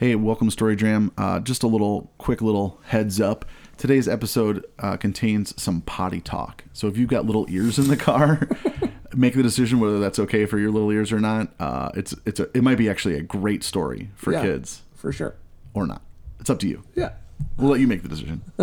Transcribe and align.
Hey, 0.00 0.14
welcome 0.14 0.46
to 0.46 0.50
Story 0.50 0.76
Jam. 0.76 1.12
Uh, 1.18 1.40
just 1.40 1.62
a 1.62 1.66
little 1.66 2.10
quick 2.16 2.40
little 2.40 2.80
heads 2.84 3.20
up. 3.20 3.44
Today's 3.76 4.08
episode 4.08 4.64
uh, 4.78 4.96
contains 4.96 5.60
some 5.62 5.82
potty 5.82 6.22
talk. 6.22 6.64
So 6.72 6.86
if 6.86 6.96
you've 6.96 7.10
got 7.10 7.26
little 7.26 7.44
ears 7.50 7.78
in 7.78 7.88
the 7.88 7.98
car, 7.98 8.48
make 9.14 9.34
the 9.34 9.42
decision 9.42 9.78
whether 9.78 10.00
that's 10.00 10.18
okay 10.20 10.46
for 10.46 10.58
your 10.58 10.70
little 10.70 10.90
ears 10.90 11.12
or 11.12 11.20
not. 11.20 11.52
Uh, 11.60 11.90
it's 11.94 12.14
it's 12.24 12.40
a, 12.40 12.48
it 12.56 12.62
might 12.62 12.78
be 12.78 12.88
actually 12.88 13.16
a 13.16 13.20
great 13.22 13.62
story 13.62 14.10
for 14.14 14.32
Yeah. 14.32 14.40
kids 14.40 14.80
For 14.94 15.12
sure. 15.12 15.34
or 15.74 15.86
not. 15.86 16.00
It's 16.40 16.48
up 16.48 16.60
to 16.60 16.66
you. 16.68 16.82
Yeah. 16.94 17.10
We'll 17.58 17.70
let 17.70 17.80
you 17.80 17.86
make 17.86 18.02
the 18.02 18.08
decision. 18.08 18.40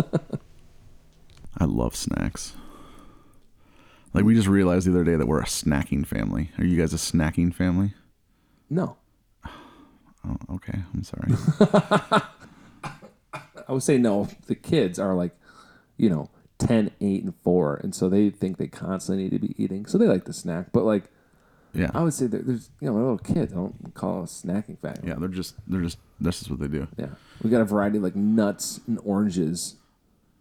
I 1.56 1.66
love 1.66 1.94
snacks. 1.94 2.54
Like 4.12 4.24
we 4.24 4.34
just 4.34 4.48
realized 4.48 4.88
the 4.88 4.90
other 4.90 5.04
day 5.04 5.14
that 5.14 5.26
we're 5.26 5.40
a 5.40 5.44
snacking 5.46 6.04
family. 6.04 6.50
Are 6.58 6.64
you 6.64 6.76
guys 6.76 6.92
a 6.92 6.96
snacking 6.96 7.54
family? 7.54 7.94
No. 8.68 8.96
Oh, 10.28 10.54
okay. 10.56 10.78
I'm 10.94 11.02
sorry. 11.04 11.32
I 13.68 13.72
would 13.72 13.82
say 13.82 13.98
no. 13.98 14.28
The 14.46 14.54
kids 14.54 14.98
are 14.98 15.14
like, 15.14 15.32
you 15.96 16.08
know, 16.08 16.30
10, 16.58 16.90
8, 17.00 17.22
and 17.24 17.34
4. 17.42 17.76
And 17.82 17.94
so 17.94 18.08
they 18.08 18.30
think 18.30 18.56
they 18.56 18.66
constantly 18.66 19.24
need 19.24 19.32
to 19.32 19.38
be 19.38 19.54
eating. 19.62 19.86
So 19.86 19.98
they 19.98 20.06
like 20.06 20.24
to 20.24 20.32
snack. 20.32 20.66
But 20.72 20.84
like, 20.84 21.04
Yeah. 21.74 21.90
I 21.94 22.02
would 22.02 22.14
say 22.14 22.26
that 22.26 22.46
there's, 22.46 22.70
you 22.80 22.88
know, 22.88 22.94
they're 22.94 23.02
little 23.02 23.18
kids. 23.18 23.52
I 23.52 23.56
don't 23.56 23.94
call 23.94 24.20
it 24.20 24.22
a 24.22 24.26
snacking 24.26 24.78
family. 24.78 25.08
Yeah, 25.08 25.14
they're 25.18 25.28
just 25.28 25.54
they're 25.66 25.82
just 25.82 25.98
this 26.20 26.40
is 26.42 26.48
what 26.50 26.60
they 26.60 26.68
do. 26.68 26.88
Yeah. 26.96 27.10
We 27.42 27.50
got 27.50 27.60
a 27.60 27.64
variety 27.66 27.98
of 27.98 28.02
like 28.04 28.16
nuts 28.16 28.80
and 28.86 28.98
oranges 29.04 29.76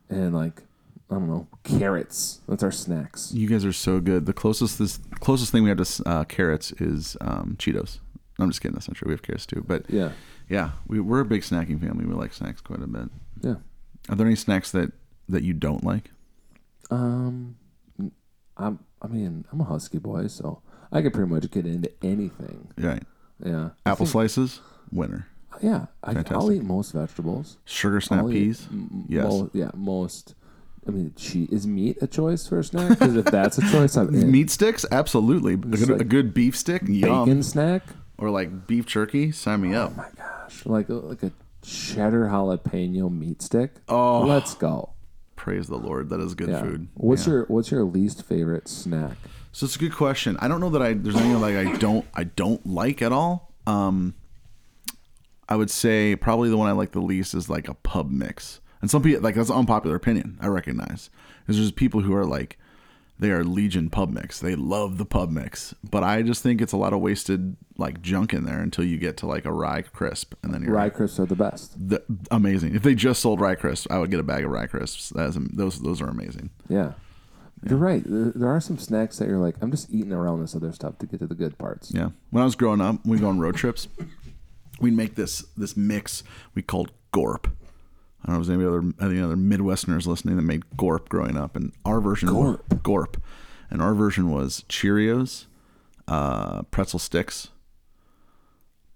and 0.09 0.33
like, 0.33 0.63
I 1.11 1.15
don't 1.15 1.27
know, 1.27 1.47
carrots. 1.63 2.39
That's 2.47 2.63
our 2.63 2.71
snacks. 2.71 3.31
You 3.33 3.47
guys 3.47 3.63
are 3.65 3.73
so 3.73 3.99
good. 3.99 4.25
The 4.25 4.33
closest 4.33 4.79
this 4.79 4.99
closest 5.19 5.51
thing 5.51 5.63
we 5.63 5.69
have 5.69 5.77
to 5.83 6.03
uh, 6.09 6.23
carrots 6.23 6.71
is 6.73 7.17
um, 7.21 7.55
Cheetos. 7.59 7.99
I'm 8.39 8.49
just 8.49 8.61
kidding. 8.61 8.75
That's 8.75 8.87
not 8.87 8.95
true. 8.97 9.07
We 9.07 9.13
have 9.13 9.21
carrots 9.23 9.45
too. 9.45 9.63
But 9.67 9.89
Yeah. 9.89 10.11
yeah, 10.49 10.71
we, 10.87 10.99
we're 10.99 11.21
a 11.21 11.25
big 11.25 11.41
snacking 11.41 11.79
family. 11.79 12.05
We 12.05 12.13
like 12.13 12.33
snacks 12.33 12.61
quite 12.61 12.81
a 12.81 12.87
bit. 12.87 13.09
Yeah. 13.41 13.55
Are 14.09 14.15
there 14.15 14.27
any 14.27 14.35
snacks 14.35 14.71
that 14.71 14.91
that 15.29 15.43
you 15.43 15.53
don't 15.53 15.83
like? 15.83 16.11
Um, 16.89 17.57
I'm, 18.55 18.79
I 19.01 19.07
mean, 19.07 19.45
I'm 19.51 19.61
a 19.61 19.65
husky 19.65 19.97
boy, 19.99 20.27
so 20.27 20.61
I 20.91 21.01
could 21.01 21.13
pretty 21.13 21.29
much 21.29 21.49
get 21.51 21.65
into 21.65 21.91
anything. 22.01 22.69
Right. 22.77 23.03
Yeah. 23.43 23.69
Apple 23.85 24.05
think- 24.05 24.11
slices, 24.13 24.61
winner. 24.91 25.27
Yeah. 25.61 25.87
I, 26.03 26.23
I'll 26.31 26.51
eat 26.51 26.63
most 26.63 26.91
vegetables. 26.91 27.57
Sugar 27.65 27.99
snap 28.01 28.19
I'll 28.25 28.29
peas. 28.29 28.67
m- 28.71 29.05
Yes. 29.09 29.25
mo- 29.25 29.49
yeah, 29.53 29.71
most. 29.73 30.35
I 30.87 30.91
mean, 30.91 31.13
cheese 31.17 31.49
is 31.49 31.67
meat 31.67 31.97
a 32.01 32.07
choice 32.07 32.47
for 32.47 32.59
a 32.59 32.63
snack? 32.63 32.89
Because 32.89 33.15
if 33.15 33.25
that's 33.25 33.57
a 33.57 33.61
choice, 33.71 33.97
I'm 33.97 34.13
in. 34.15 34.31
Meat 34.31 34.49
sticks, 34.49 34.85
absolutely. 34.91 35.53
A 35.53 35.57
good, 35.57 35.89
like 35.89 36.01
a 36.01 36.05
good 36.05 36.33
beef 36.33 36.55
stick, 36.55 36.83
yum. 36.87 37.25
Bacon 37.25 37.43
snack? 37.43 37.83
Or 38.17 38.29
like 38.31 38.65
beef 38.67 38.85
jerky, 38.85 39.31
sign 39.31 39.61
me 39.61 39.75
up. 39.75 39.91
Oh 39.93 39.97
my 39.97 40.09
gosh, 40.17 40.65
like 40.65 40.89
a, 40.89 40.93
like 40.95 41.21
a 41.23 41.31
cheddar 41.61 42.25
jalapeno 42.25 43.11
meat 43.15 43.41
stick. 43.41 43.75
Oh. 43.87 44.21
let's 44.21 44.55
go. 44.55 44.93
Praise 45.35 45.67
the 45.67 45.77
Lord, 45.77 46.09
that 46.09 46.19
is 46.19 46.33
good 46.33 46.49
Yeah. 46.49 46.61
food. 46.61 46.87
What's 46.95 47.27
Yeah. 47.27 47.33
your 47.33 47.45
What's 47.45 47.69
your 47.71 47.83
least 47.83 48.23
favorite 48.23 48.67
snack? 48.67 49.17
So 49.51 49.65
it's 49.65 49.75
a 49.75 49.79
good 49.79 49.93
question. 49.93 50.35
I 50.39 50.47
don't 50.47 50.59
know 50.59 50.69
that 50.71 50.81
I 50.81 50.93
there's 50.93 51.15
anything 51.15 51.39
like 51.41 51.55
I 51.55 51.75
don't 51.77 52.05
I 52.15 52.23
don't 52.23 52.65
like 52.65 53.01
at 53.01 53.11
all. 53.11 53.53
Um, 53.67 54.15
I 55.49 55.55
would 55.55 55.69
say 55.69 56.15
probably 56.15 56.49
the 56.49 56.57
one 56.57 56.67
I 56.67 56.73
like 56.73 56.91
the 56.91 57.01
least 57.01 57.33
is 57.33 57.49
like 57.49 57.67
a 57.69 57.73
pub 57.75 58.09
mix. 58.09 58.59
And 58.81 58.89
some 58.91 59.01
people 59.01 59.21
like 59.21 59.35
that's 59.35 59.49
an 59.49 59.55
unpopular 59.57 59.95
opinion. 59.95 60.37
I 60.41 60.47
recognize 60.47 61.09
because 61.41 61.57
there's 61.57 61.71
people 61.71 62.01
who 62.01 62.13
are 62.15 62.25
like 62.25 62.57
they 63.19 63.31
are 63.31 63.43
legion 63.43 63.89
pub 63.89 64.09
mix. 64.09 64.39
They 64.39 64.55
love 64.55 64.97
the 64.97 65.05
pub 65.05 65.31
mix, 65.31 65.73
but 65.89 66.03
I 66.03 66.21
just 66.21 66.43
think 66.43 66.61
it's 66.61 66.73
a 66.73 66.77
lot 66.77 66.93
of 66.93 66.99
wasted 66.99 67.55
like 67.77 68.01
junk 68.01 68.33
in 68.33 68.45
there 68.45 68.59
until 68.59 68.83
you 68.85 68.97
get 68.97 69.17
to 69.17 69.27
like 69.27 69.45
a 69.45 69.51
rye 69.51 69.81
crisp, 69.81 70.33
and 70.43 70.53
then 70.53 70.63
you're 70.63 70.73
Rye 70.73 70.89
crisps 70.89 71.19
are 71.19 71.25
the 71.25 71.35
best. 71.35 71.73
the, 71.89 72.03
amazing. 72.31 72.75
If 72.75 72.83
they 72.83 72.95
just 72.95 73.21
sold 73.21 73.39
rye 73.39 73.55
crisps, 73.55 73.87
I 73.89 73.97
would 73.99 74.11
get 74.11 74.19
a 74.19 74.23
bag 74.23 74.45
of 74.45 74.51
rye 74.51 74.67
crisps. 74.67 75.09
That's, 75.09 75.37
those 75.53 75.79
those 75.81 76.01
are 76.01 76.09
amazing. 76.09 76.49
Yeah. 76.69 76.93
You're 77.67 77.79
right. 77.79 78.03
There, 78.05 78.31
there 78.35 78.49
are 78.49 78.61
some 78.61 78.77
snacks 78.77 79.17
that 79.17 79.27
you're 79.27 79.39
like, 79.39 79.55
I'm 79.61 79.71
just 79.71 79.89
eating 79.89 80.13
around 80.13 80.41
this 80.41 80.55
other 80.55 80.71
stuff 80.71 80.99
to 80.99 81.07
get 81.07 81.19
to 81.21 81.27
the 81.27 81.33
good 81.33 81.57
parts. 81.57 81.91
Yeah. 81.91 82.09
When 82.29 82.43
I 82.43 82.45
was 82.45 82.55
growing 82.55 82.81
up, 82.81 83.03
we 83.03 83.17
go 83.17 83.29
on 83.29 83.39
road 83.39 83.55
trips. 83.55 83.87
We'd 84.79 84.93
make 84.93 85.15
this 85.15 85.43
this 85.57 85.75
mix 85.75 86.21
we 86.53 86.61
called 86.61 86.91
Gorp. 87.11 87.47
I 88.23 88.27
don't 88.27 88.35
know 88.35 88.41
if 88.41 88.47
there's 88.47 88.57
any 88.57 88.67
other 88.67 89.11
any 89.11 89.21
other 89.21 89.35
Midwesterners 89.35 90.05
listening 90.07 90.35
that 90.35 90.41
made 90.41 90.63
Gorp 90.75 91.09
growing 91.09 91.37
up, 91.37 91.55
and 91.55 91.71
our 91.85 92.01
version 92.01 92.29
Gorp. 92.29 92.83
Gorp, 92.83 93.21
and 93.69 93.81
our 93.81 93.93
version 93.93 94.29
was 94.29 94.63
Cheerios, 94.69 95.45
uh, 96.07 96.63
pretzel 96.63 96.99
sticks, 96.99 97.49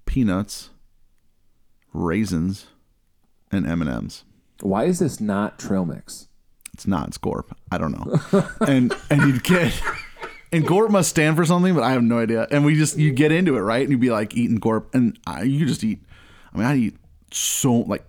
peanuts, 0.05 0.69
raisins, 1.93 2.67
and 3.51 3.67
M 3.67 3.81
and 3.81 3.89
M's. 3.89 4.23
Why 4.61 4.85
is 4.85 4.99
this 4.99 5.19
not 5.19 5.57
trail 5.59 5.85
mix? 5.85 6.27
It's 6.73 6.87
not. 6.87 7.09
It's 7.09 7.17
Gorp. 7.17 7.55
I 7.71 7.77
don't 7.77 7.91
know. 7.91 8.43
and 8.67 8.93
and 9.09 9.21
you'd 9.21 9.43
get 9.43 9.81
and 10.51 10.67
Gorp 10.67 10.91
must 10.91 11.09
stand 11.09 11.35
for 11.37 11.45
something, 11.45 11.73
but 11.73 11.83
I 11.83 11.91
have 11.91 12.03
no 12.03 12.19
idea. 12.19 12.47
And 12.51 12.65
we 12.65 12.75
just 12.75 12.97
you 12.97 13.11
get 13.11 13.31
into 13.31 13.55
it, 13.57 13.61
right? 13.61 13.81
And 13.81 13.91
you'd 13.91 14.01
be 14.01 14.09
like 14.09 14.35
eating 14.35 14.57
Gorp, 14.57 14.93
and 14.93 15.17
I, 15.25 15.43
you 15.43 15.65
just 15.65 15.83
eat. 15.83 15.99
I 16.53 16.57
mean, 16.57 16.67
I 16.67 16.75
eat 16.75 16.95
so 17.31 17.73
like 17.73 18.03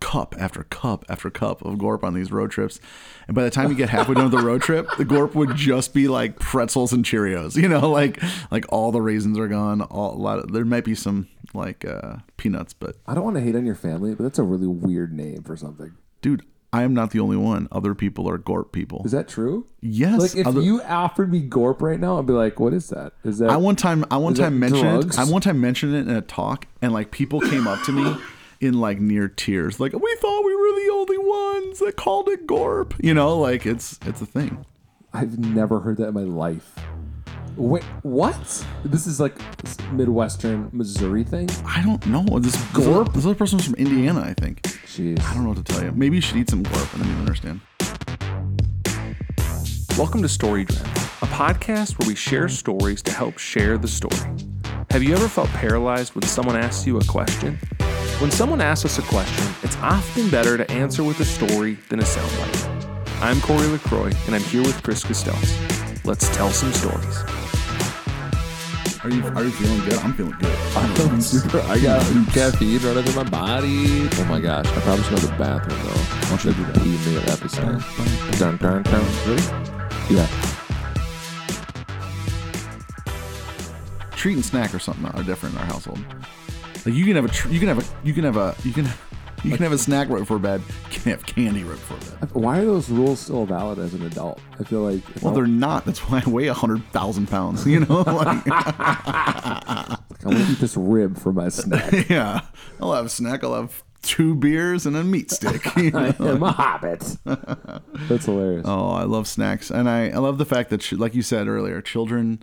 cup 0.00 0.34
after 0.38 0.62
cup 0.64 1.04
after 1.08 1.28
cup 1.30 1.62
of 1.64 1.78
Gorp 1.78 2.04
on 2.04 2.14
these 2.14 2.30
road 2.30 2.50
trips. 2.50 2.78
And 3.26 3.34
by 3.34 3.42
the 3.44 3.50
time 3.50 3.68
you 3.70 3.76
get 3.76 3.88
halfway 3.88 4.14
done 4.14 4.30
with 4.30 4.40
the 4.40 4.46
road 4.46 4.62
trip, 4.62 4.88
the 4.96 5.04
Gorp 5.04 5.34
would 5.34 5.56
just 5.56 5.92
be 5.92 6.08
like 6.08 6.38
pretzels 6.38 6.92
and 6.92 7.04
Cheerios. 7.04 7.56
You 7.62 7.68
know, 7.68 7.90
like 7.90 8.22
like 8.50 8.64
all 8.68 8.92
the 8.92 9.02
raisins 9.02 9.38
are 9.38 9.48
gone. 9.48 9.82
All, 9.82 10.14
a 10.14 10.20
lot 10.20 10.38
of 10.38 10.52
there 10.52 10.64
might 10.64 10.84
be 10.84 10.94
some 10.94 11.28
like 11.54 11.84
uh, 11.84 12.16
peanuts, 12.36 12.72
but 12.72 12.96
I 13.06 13.14
don't 13.14 13.24
want 13.24 13.36
to 13.36 13.42
hate 13.42 13.56
on 13.56 13.66
your 13.66 13.74
family, 13.74 14.14
but 14.14 14.22
that's 14.22 14.38
a 14.38 14.42
really 14.44 14.66
weird 14.68 15.12
name 15.12 15.42
for 15.42 15.56
something. 15.56 15.92
dude, 16.22 16.44
I 16.72 16.82
am 16.82 16.92
not 16.94 17.10
the 17.10 17.18
only 17.20 17.36
one. 17.38 17.66
Other 17.72 17.94
people 17.94 18.28
are 18.28 18.36
Gorp 18.38 18.72
people. 18.72 19.02
Is 19.04 19.12
that 19.12 19.26
true? 19.26 19.66
Yes. 19.80 20.20
Like 20.20 20.36
if 20.36 20.46
other- 20.46 20.60
you 20.60 20.82
offered 20.82 21.32
me 21.32 21.40
Gorp 21.40 21.80
right 21.82 21.98
now, 21.98 22.18
I'd 22.18 22.26
be 22.26 22.32
like, 22.34 22.60
"What 22.60 22.72
is 22.74 22.88
that? 22.90 23.14
Is 23.24 23.38
that?" 23.38 23.50
I 23.50 23.56
one 23.56 23.74
time 23.76 24.04
I 24.10 24.18
one 24.18 24.34
time 24.34 24.58
mentioned 24.60 24.82
drugs? 25.02 25.18
it. 25.18 25.20
I 25.20 25.24
one 25.24 25.40
time 25.40 25.60
mentioned 25.60 25.94
it 25.94 26.06
in 26.06 26.10
a 26.10 26.20
talk, 26.22 26.66
and 26.82 26.92
like 26.92 27.10
people 27.10 27.40
came 27.40 27.66
up 27.66 27.82
to 27.84 27.92
me 27.92 28.14
in 28.60 28.80
like 28.80 28.98
near 28.98 29.28
tears, 29.28 29.78
like 29.78 29.92
we 29.92 30.16
thought 30.20 30.44
we 30.44 30.56
were 30.56 30.80
the 30.80 30.90
only 30.92 31.18
ones 31.18 31.78
that 31.78 31.96
called 31.96 32.28
it 32.28 32.46
Gorp. 32.46 32.94
You 33.00 33.14
know, 33.14 33.38
like 33.38 33.66
it's 33.66 33.98
it's 34.04 34.20
a 34.20 34.26
thing. 34.26 34.64
I've 35.12 35.38
never 35.38 35.80
heard 35.80 35.96
that 35.98 36.08
in 36.08 36.14
my 36.14 36.22
life. 36.22 36.74
Wait, 37.56 37.82
what? 38.02 38.66
This 38.84 39.06
is 39.06 39.20
like 39.20 39.36
this 39.58 39.76
Midwestern 39.92 40.70
Missouri 40.72 41.24
thing. 41.24 41.48
I 41.64 41.82
don't 41.82 42.04
know. 42.06 42.24
This 42.38 42.56
Gorp? 42.72 43.12
This 43.12 43.24
other 43.24 43.34
person 43.34 43.58
was 43.58 43.66
from 43.66 43.74
Indiana, 43.76 44.20
I 44.20 44.34
think. 44.34 44.62
Jeez. 44.62 45.20
I 45.22 45.34
don't 45.34 45.44
know 45.44 45.50
what 45.50 45.64
to 45.64 45.72
tell 45.72 45.82
you. 45.82 45.92
Maybe 45.92 46.16
you 46.16 46.22
should 46.22 46.36
eat 46.36 46.50
some 46.50 46.62
Gorp 46.62 46.92
and 46.94 47.02
then 47.02 47.10
you 47.10 47.16
understand. 47.16 47.60
Welcome 49.96 50.22
to 50.22 50.28
Story 50.28 50.64
Jam, 50.64 50.84
a 50.86 51.26
podcast 51.26 51.98
where 51.98 52.08
we 52.08 52.14
share 52.14 52.48
stories 52.48 53.02
to 53.02 53.12
help 53.12 53.38
share 53.38 53.78
the 53.78 53.88
story. 53.88 54.30
Have 54.90 55.02
you 55.02 55.14
ever 55.14 55.28
felt 55.28 55.48
paralyzed 55.48 56.14
when 56.14 56.22
someone 56.22 56.56
asks 56.56 56.86
you 56.86 56.98
a 56.98 57.04
question? 57.04 57.58
When 58.18 58.32
someone 58.32 58.60
asks 58.60 58.84
us 58.84 58.98
a 58.98 59.02
question, 59.02 59.46
it's 59.62 59.76
often 59.76 60.28
better 60.28 60.56
to 60.56 60.68
answer 60.72 61.04
with 61.04 61.20
a 61.20 61.24
story 61.24 61.78
than 61.88 62.00
a 62.00 62.02
soundbite. 62.02 63.06
I'm 63.20 63.40
Kory 63.40 63.68
LaCroix, 63.68 64.10
and 64.26 64.34
I'm 64.34 64.42
here 64.42 64.60
with 64.60 64.82
Chris 64.82 65.04
Costells. 65.04 66.04
Let's 66.04 66.28
tell 66.36 66.50
some 66.50 66.72
stories. 66.72 67.16
Are 69.04 69.08
you 69.08 69.24
are 69.36 69.44
you 69.44 69.52
feeling 69.52 69.88
good? 69.88 70.00
I'm 70.00 70.12
feeling 70.14 70.34
good. 70.40 70.58
I'm 70.74 70.92
feeling 70.96 71.20
super. 71.20 71.60
I 71.60 71.78
got 71.78 72.02
caffeine 72.32 72.80
running 72.80 73.04
through 73.04 73.22
my 73.22 73.30
body. 73.30 74.08
Oh 74.12 74.26
my 74.28 74.40
gosh! 74.40 74.66
I 74.66 74.80
probably 74.80 75.04
should 75.04 75.14
go 75.14 75.20
to 75.20 75.26
the 75.28 75.38
bathroom 75.38 75.78
though. 75.84 75.90
Why 75.94 76.28
don't 76.28 76.44
you 76.44 76.52
do 76.54 76.64
that? 76.72 76.82
Pee 76.82 76.98
minute 77.08 77.30
episode. 77.30 78.38
Dun, 78.40 78.56
dun, 78.56 78.82
dun. 78.82 79.06
Really? 79.28 79.42
Yeah. 80.10 80.26
Treat 84.16 84.34
and 84.34 84.44
snack 84.44 84.74
or 84.74 84.80
something 84.80 85.06
are 85.06 85.22
different 85.22 85.54
in 85.54 85.60
our 85.60 85.66
household. 85.66 86.04
Like 86.88 86.96
you 86.96 87.04
can 87.04 87.16
have 87.16 87.26
a 87.26 87.28
tr- 87.28 87.50
you 87.50 87.58
can 87.58 87.68
have 87.68 87.78
a 87.78 88.06
you 88.06 88.14
can 88.14 88.24
have 88.24 88.38
a 88.38 88.56
you 88.64 88.72
can 88.72 88.86
you 89.44 89.50
can 89.50 89.62
have 89.62 89.72
a 89.72 89.78
snack 89.86 90.08
right 90.08 90.20
before 90.20 90.38
bed. 90.38 90.62
You 90.90 91.00
can 91.00 91.12
have 91.12 91.26
candy 91.26 91.62
right 91.62 91.72
before 91.72 91.98
bed. 91.98 92.30
Why 92.32 92.60
are 92.60 92.64
those 92.64 92.88
rules 92.88 93.20
still 93.20 93.44
valid 93.44 93.78
as 93.78 93.92
an 93.92 94.06
adult? 94.06 94.40
I 94.58 94.64
feel 94.64 94.80
like. 94.80 95.02
Well, 95.20 95.34
they're 95.34 95.46
not. 95.46 95.84
That's 95.84 95.98
why 95.98 96.22
I 96.24 96.30
weigh 96.30 96.46
a 96.46 96.54
hundred 96.54 96.82
thousand 96.92 97.28
pounds. 97.28 97.66
You 97.66 97.80
know, 97.80 98.00
like, 98.06 98.42
I 98.48 99.98
want 100.24 100.38
to 100.38 100.50
eat 100.50 100.60
this 100.60 100.78
rib 100.78 101.18
for 101.18 101.30
my 101.30 101.50
snack. 101.50 101.92
yeah. 102.08 102.40
I'll 102.80 102.94
have 102.94 103.04
a 103.04 103.10
snack. 103.10 103.44
I'll 103.44 103.54
have 103.54 103.84
two 104.00 104.34
beers 104.34 104.86
and 104.86 104.96
a 104.96 105.04
meat 105.04 105.30
stick. 105.30 105.66
you 105.76 105.90
know? 105.90 106.14
I 106.18 106.26
am 106.26 106.42
a 106.42 106.52
hobbit. 106.52 107.18
That's 107.26 108.24
hilarious. 108.24 108.64
Oh, 108.66 108.92
I 108.92 109.02
love 109.02 109.28
snacks, 109.28 109.70
and 109.70 109.90
I, 109.90 110.08
I 110.08 110.16
love 110.16 110.38
the 110.38 110.46
fact 110.46 110.70
that, 110.70 110.90
like 110.92 111.14
you 111.14 111.20
said 111.20 111.48
earlier, 111.48 111.82
children 111.82 112.42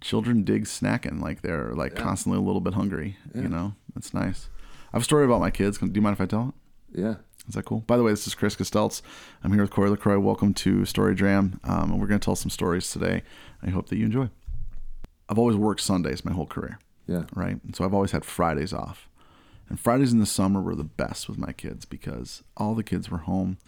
children 0.00 0.44
dig 0.44 0.64
snacking. 0.64 1.20
Like 1.20 1.42
they're 1.42 1.72
like 1.74 1.94
constantly 1.94 2.38
a 2.38 2.42
little 2.42 2.60
bit 2.60 2.74
hungry. 2.74 3.16
You 3.34 3.48
know, 3.48 3.74
that's 3.94 4.14
nice. 4.14 4.48
I 4.92 4.96
have 4.96 5.02
a 5.02 5.04
story 5.04 5.24
about 5.24 5.40
my 5.40 5.50
kids. 5.50 5.78
Do 5.78 5.90
you 5.92 6.00
mind 6.00 6.14
if 6.14 6.20
I 6.20 6.26
tell 6.26 6.54
it? 6.94 7.00
Yeah. 7.00 7.14
Is 7.48 7.54
that 7.54 7.64
cool? 7.64 7.80
By 7.80 7.96
the 7.96 8.02
way, 8.02 8.12
this 8.12 8.26
is 8.26 8.34
Chris 8.34 8.56
Gesteltz. 8.56 9.00
I'm 9.42 9.52
here 9.52 9.62
with 9.62 9.70
Kory 9.70 9.90
LaCroix. 9.90 10.18
Welcome 10.18 10.52
to 10.54 10.84
Story 10.84 11.14
Jam. 11.14 11.60
Um, 11.64 11.92
and 11.92 12.00
we're 12.00 12.06
going 12.06 12.20
to 12.20 12.24
tell 12.24 12.36
some 12.36 12.50
stories 12.50 12.90
today. 12.90 13.22
I 13.62 13.70
hope 13.70 13.88
that 13.88 13.96
you 13.96 14.04
enjoy. 14.04 14.28
I've 15.28 15.38
always 15.38 15.56
worked 15.56 15.80
Sundays 15.80 16.24
my 16.24 16.32
whole 16.32 16.46
career, 16.46 16.78
Yeah. 17.06 17.24
right? 17.34 17.58
And 17.64 17.74
so 17.76 17.84
I've 17.84 17.94
always 17.94 18.12
had 18.12 18.24
Fridays 18.24 18.72
off. 18.72 19.08
And 19.68 19.78
Fridays 19.78 20.12
in 20.12 20.18
the 20.18 20.26
summer 20.26 20.60
were 20.62 20.74
the 20.74 20.84
best 20.84 21.28
with 21.28 21.38
my 21.38 21.52
kids 21.52 21.84
because 21.84 22.42
all 22.56 22.74
the 22.74 22.82
kids 22.82 23.10
were 23.10 23.18
home 23.18 23.58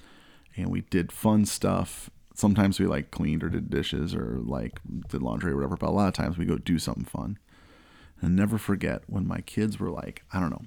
and 0.56 0.70
we 0.70 0.80
did 0.82 1.12
fun 1.12 1.44
stuff. 1.44 2.08
Sometimes 2.34 2.80
we 2.80 2.86
like 2.86 3.10
cleaned 3.10 3.44
or 3.44 3.50
did 3.50 3.68
dishes 3.68 4.14
or 4.14 4.38
like 4.42 4.80
did 5.10 5.22
laundry 5.22 5.52
or 5.52 5.56
whatever, 5.56 5.76
but 5.76 5.88
a 5.88 5.92
lot 5.92 6.08
of 6.08 6.14
times 6.14 6.38
we 6.38 6.46
go 6.46 6.56
do 6.56 6.78
something 6.78 7.04
fun. 7.04 7.38
And 8.22 8.36
never 8.36 8.58
forget 8.58 9.02
when 9.06 9.26
my 9.26 9.40
kids 9.40 9.78
were 9.80 9.90
like, 9.90 10.22
I 10.32 10.40
don't 10.40 10.50
know, 10.50 10.64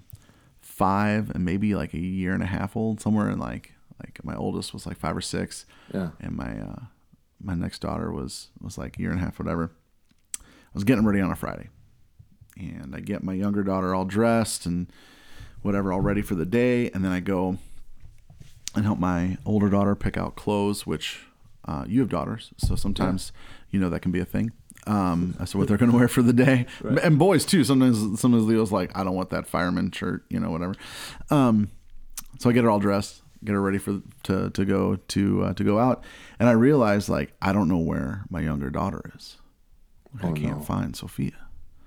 five 0.61 1.29
and 1.29 1.45
maybe 1.45 1.75
like 1.75 1.93
a 1.93 1.99
year 1.99 2.33
and 2.33 2.41
a 2.43 2.47
half 2.47 2.75
old, 2.75 2.99
somewhere 3.01 3.29
in 3.29 3.37
like 3.39 3.73
like 4.03 4.19
my 4.23 4.35
oldest 4.35 4.73
was 4.73 4.85
like 4.87 4.97
five 4.97 5.15
or 5.15 5.21
six, 5.21 5.65
Yeah. 5.93 6.09
and 6.19 6.35
my 6.35 6.59
uh, 6.59 6.79
my 7.41 7.53
next 7.53 7.79
daughter 7.79 8.11
was 8.11 8.49
was 8.59 8.77
like 8.77 8.97
a 8.97 9.01
year 9.01 9.11
and 9.11 9.19
a 9.19 9.23
half, 9.23 9.37
whatever. 9.39 9.71
I 10.41 10.73
was 10.73 10.83
getting 10.83 11.05
ready 11.05 11.21
on 11.21 11.31
a 11.31 11.35
Friday, 11.35 11.69
and 12.57 12.95
I 12.95 12.99
get 13.01 13.23
my 13.23 13.33
younger 13.33 13.61
daughter 13.63 13.93
all 13.93 14.05
dressed 14.05 14.65
and 14.65 14.87
whatever, 15.61 15.93
all 15.93 16.01
ready 16.01 16.21
for 16.23 16.33
the 16.35 16.45
day, 16.47 16.89
and 16.89 17.05
then 17.05 17.11
I 17.11 17.19
go 17.19 17.57
and 18.75 18.83
help 18.83 18.97
my 18.99 19.37
older 19.45 19.69
daughter 19.69 19.95
pick 19.95 20.17
out 20.17 20.35
clothes, 20.35 20.87
which 20.87 21.19
uh, 21.65 21.85
you 21.87 21.99
have 21.99 22.09
daughters, 22.09 22.51
so 22.57 22.75
sometimes 22.75 23.31
you 23.69 23.79
know 23.79 23.89
that 23.89 24.01
can 24.01 24.11
be 24.11 24.19
a 24.19 24.25
thing. 24.25 24.51
Um, 24.85 25.35
as 25.39 25.51
to 25.51 25.57
what 25.57 25.67
they're 25.69 25.77
going 25.77 25.91
to 25.91 25.97
wear 25.97 26.09
for 26.09 26.21
the 26.21 26.33
day, 26.33 26.65
and 27.03 27.17
boys 27.17 27.45
too. 27.45 27.63
Sometimes, 27.63 28.19
sometimes 28.19 28.43
Leo's 28.43 28.71
like, 28.71 28.91
I 28.97 29.03
don't 29.05 29.15
want 29.15 29.29
that 29.29 29.47
fireman 29.47 29.91
shirt, 29.91 30.25
you 30.29 30.39
know, 30.41 30.51
whatever. 30.51 30.75
Um, 31.29 31.69
so 32.39 32.49
I 32.49 32.53
get 32.53 32.65
her 32.65 32.69
all 32.69 32.79
dressed, 32.79 33.21
get 33.45 33.53
her 33.53 33.61
ready 33.61 33.77
for 33.77 34.01
to 34.23 34.49
to 34.49 34.65
go 34.65 34.97
to 34.97 35.43
uh, 35.45 35.53
to 35.53 35.63
go 35.63 35.79
out, 35.79 36.03
and 36.37 36.49
I 36.49 36.51
realize 36.51 37.07
like 37.07 37.33
I 37.41 37.53
don't 37.53 37.69
know 37.69 37.77
where 37.77 38.25
my 38.29 38.41
younger 38.41 38.69
daughter 38.69 39.11
is. 39.15 39.37
I 40.21 40.27
Oh, 40.27 40.33
can't 40.33 40.57
no. 40.57 40.63
find 40.63 40.95
Sophia. 40.95 41.31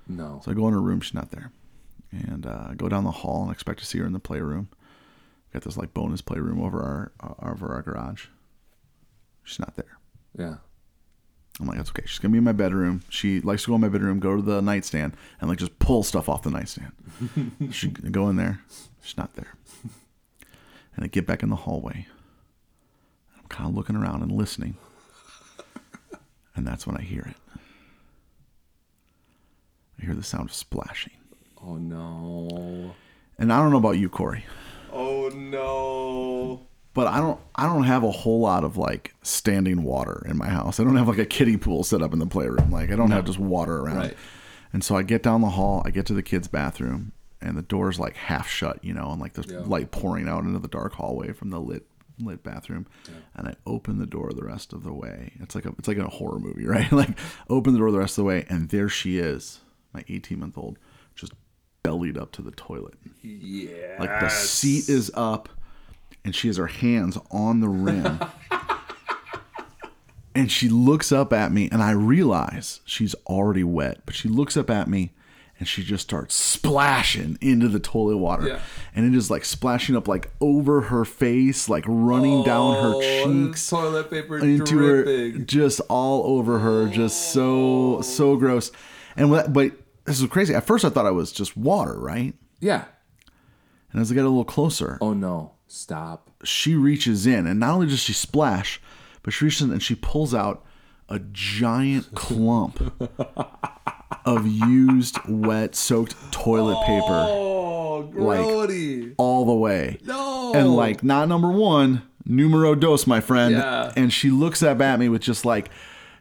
No. 0.09 0.41
So 0.45 0.51
I 0.51 0.55
go 0.55 0.67
in 0.67 0.73
her 0.73 0.81
room, 0.81 1.01
she's 1.01 1.15
not 1.15 1.31
there. 1.33 1.53
And 2.13 2.47
uh, 2.47 2.69
I 2.71 2.75
go 2.75 2.89
down 2.89 3.05
the 3.05 3.11
hall 3.11 3.43
and 3.43 3.53
expect 3.53 3.81
to 3.81 3.87
see 3.87 3.99
her 3.99 4.07
in 4.07 4.13
the 4.15 4.19
playroom. 4.21 4.69
Got 5.53 5.63
this 5.65 5.77
like 5.77 5.93
bonus 5.93 6.23
playroom 6.23 6.63
over 6.63 6.81
our 6.81 7.13
uh, 7.21 7.35
over 7.51 7.73
our 7.75 7.83
garage. 7.83 8.27
She's 9.45 9.59
not 9.61 9.77
there. 9.77 9.99
Yeah. 10.39 10.57
I'm 11.59 11.67
like, 11.67 11.79
that's 11.79 11.91
okay. 11.91 12.03
She's 12.07 12.19
gonna 12.19 12.33
be 12.33 12.39
in 12.39 12.45
my 12.45 12.53
bedroom. 12.53 13.03
She 13.09 13.41
likes 13.41 13.63
to 13.65 13.69
go 13.69 13.75
in 13.77 13.81
my 13.81 13.89
bedroom, 13.89 14.21
go 14.21 14.37
to 14.37 14.43
the 14.43 14.61
nightstand, 14.61 15.17
and 15.41 15.49
like 15.49 15.59
just 15.59 15.79
pull 15.79 16.03
stuff 16.03 16.29
off 16.29 16.43
the 16.43 16.51
nightstand. 16.51 16.93
she 17.73 17.89
go 17.89 18.29
in 18.29 18.37
there. 18.37 18.61
She's 19.03 19.17
not 19.17 19.35
there. 19.35 19.55
And 20.95 21.05
I 21.05 21.09
get 21.09 21.27
back 21.27 21.43
in 21.43 21.51
the 21.51 21.57
hallway. 21.57 22.07
I'm 23.39 23.47
kind 23.49 23.69
of 23.69 23.77
looking 23.77 23.97
around 23.97 24.23
and 24.23 24.33
listening. 24.33 24.77
And 26.55 26.67
that's 26.67 26.87
when 26.87 26.97
I 26.97 27.03
hear 27.03 27.23
it. 27.23 27.37
I 30.01 30.05
hear 30.07 30.15
the 30.15 30.23
sound 30.23 30.49
of 30.49 30.55
splashing. 30.55 31.13
Oh 31.63 31.77
no. 31.77 32.95
And 33.39 33.53
I 33.53 33.59
don't 33.61 33.71
know 33.71 33.77
about 33.79 33.99
you, 33.99 34.09
Kory, 34.09 34.45
Oh 34.91 35.29
no. 35.29 35.86
But 36.97 37.07
I 37.07 37.19
don't 37.21 37.39
I 37.55 37.67
don't 37.67 37.85
have 37.85 38.03
a 38.03 38.11
whole 38.11 38.41
lot 38.41 38.65
of 38.65 38.77
like 38.77 39.15
standing 39.23 39.85
water 39.85 40.27
in 40.29 40.37
my 40.37 40.49
house. 40.49 40.81
I 40.81 40.85
don't 40.85 40.97
have 40.97 41.07
like 41.09 41.19
a 41.19 41.27
kiddie 41.27 41.57
pool 41.59 41.85
set 41.85 42.03
up 42.03 42.13
in 42.13 42.19
the 42.19 42.27
playroom. 42.27 42.71
Like 42.73 42.91
I 42.91 42.97
don't 42.97 43.13
have 43.13 43.25
just 43.27 43.39
water 43.39 43.79
around. 43.79 43.97
Right. 43.99 44.17
And 44.73 44.83
so 44.83 44.97
I 44.97 45.03
get 45.05 45.23
down 45.23 45.43
the 45.43 45.51
hall, 45.51 45.83
I 45.87 45.91
get 45.91 46.07
to 46.07 46.15
the 46.15 46.23
kids' 46.23 46.49
bathroom, 46.49 47.13
and 47.41 47.57
the 47.57 47.63
door's 47.63 48.01
like 48.01 48.17
half 48.17 48.49
shut, 48.49 48.83
you 48.85 48.93
know, 48.93 49.11
and 49.13 49.21
like 49.21 49.35
there's 49.35 49.51
Yeah. 49.51 49.61
light 49.61 49.91
pouring 49.93 50.27
out 50.29 50.43
into 50.45 50.59
the 50.59 50.69
dark 50.69 50.95
hallway 50.95 51.33
from 51.33 51.51
the 51.51 51.61
lit 51.61 51.87
lit 52.19 52.43
bathroom. 52.43 52.87
Yeah. 53.07 53.15
And 53.37 53.49
I 53.49 53.55
open 53.67 53.99
the 53.99 54.07
door 54.07 54.33
the 54.33 54.43
rest 54.45 54.73
of 54.73 54.83
the 54.83 54.93
way. 54.95 55.35
It's 55.41 55.55
like 55.55 55.67
a 55.67 55.75
it's 55.79 55.89
like 55.89 55.99
a 55.99 56.09
horror 56.09 56.39
movie, 56.41 56.67
right? 56.75 56.91
like 56.91 57.17
open 57.51 57.75
the 57.75 57.79
door 57.79 57.91
the 57.93 57.99
rest 57.99 58.13
of 58.19 58.25
the 58.25 58.29
way, 58.29 58.47
and 58.49 58.71
there 58.71 58.89
she 58.89 59.19
is, 59.19 59.61
my 59.93 60.03
18 60.09 60.41
month 60.41 60.57
old, 60.59 60.79
just 61.15 61.33
bellied 61.83 62.17
up 62.19 62.33
to 62.33 62.43
the 62.43 62.51
toilet. 62.53 62.95
Yeah. 63.23 63.97
Like 64.01 64.19
the 64.21 64.29
seat 64.31 64.89
is 64.89 65.11
up 65.15 65.49
and 66.27 66.35
she 66.35 66.49
has 66.49 66.57
her 66.57 66.67
hands 66.67 67.17
on 67.31 67.61
the 67.61 67.69
rim. 67.69 68.19
and 70.35 70.51
she 70.51 70.69
looks 70.69 71.13
up 71.13 71.33
at 71.33 71.53
me 71.53 71.69
and 71.71 71.81
I 71.81 71.93
realize 71.93 72.81
she's 72.85 73.15
already 73.27 73.63
wet, 73.63 74.03
but 74.05 74.17
she 74.17 74.29
looks 74.29 74.57
up 74.57 74.69
at 74.69 74.89
me 74.89 75.13
and 75.61 75.69
she 75.69 75.85
just 75.85 76.03
starts 76.03 76.35
splashing 76.35 77.39
into 77.41 77.69
the 77.69 77.79
toilet 77.79 78.17
water. 78.17 78.49
Yeah. 78.49 78.61
And 78.95 79.07
it 79.07 79.17
is 79.17 79.31
like 79.31 79.45
splashing 79.45 79.95
up 79.95 80.09
like 80.09 80.33
over 80.41 80.81
her 80.83 81.05
face, 81.05 81.69
like 81.69 81.85
running 81.87 82.43
down 82.43 82.83
her 82.83 82.95
oh, 82.97 83.01
cheeks 83.01 83.71
Toilet 83.71 84.11
paper 84.11 84.39
into 84.39 84.79
her 84.79 85.31
just 85.39 85.81
all 85.89 86.25
over 86.37 86.59
her 86.59 86.89
just 86.89 87.33
so 87.33 88.01
so 88.03 88.33
oh. 88.33 88.37
gross 88.37 88.73
and 89.17 89.31
what 89.31 89.53
but 89.53 89.73
this 90.05 90.21
is 90.21 90.29
crazy 90.29 90.55
at 90.55 90.67
first 90.67 90.85
i 90.85 90.89
thought 90.91 91.07
it 91.07 91.13
was 91.13 91.33
just 91.33 91.57
water 91.57 91.99
right 91.99 92.35
Yeah. 92.61 92.85
and 93.93 94.03
as 94.03 94.11
i 94.11 94.15
get 94.15 94.25
a 94.25 94.29
little 94.29 94.45
closer 94.45 94.99
Oh 95.01 95.15
no. 95.15 95.56
Stop. 95.69 96.31
she 96.45 96.75
reaches 96.75 97.27
in 97.27 97.47
and 97.47 97.59
not 97.61 97.75
only 97.75 97.87
does 97.89 97.99
she 98.01 98.13
splash 98.13 98.81
but 99.23 99.33
she 99.33 99.45
reaches 99.47 99.63
in 99.63 99.71
and 99.73 99.83
she 99.83 99.95
pulls 99.95 100.33
out 100.35 100.65
a 101.09 101.19
giant 101.33 102.15
clump 102.15 102.81
of 104.25 104.47
used 104.47 105.19
wet 105.29 105.75
soaked 105.75 106.15
toilet 106.33 106.79
paper 106.87 107.27
Oh, 107.29 108.11
Like- 108.15 108.41
grody. 108.41 109.15
all 109.19 109.45
the 109.47 109.55
way 109.55 109.99
no. 110.05 110.53
and 110.55 110.75
like 110.77 111.03
not 111.03 111.29
number 111.29 111.51
one 111.51 112.03
numero 112.25 112.75
dos 112.75 113.07
my 113.07 113.21
friend 113.21 113.53
Yeah. 113.55 113.93
and 113.97 114.13
she 114.13 114.31
looks 114.31 114.63
up 114.63 114.81
at 114.81 114.99
me 114.99 115.09
with 115.09 115.23
just 115.23 115.45
like 115.45 115.71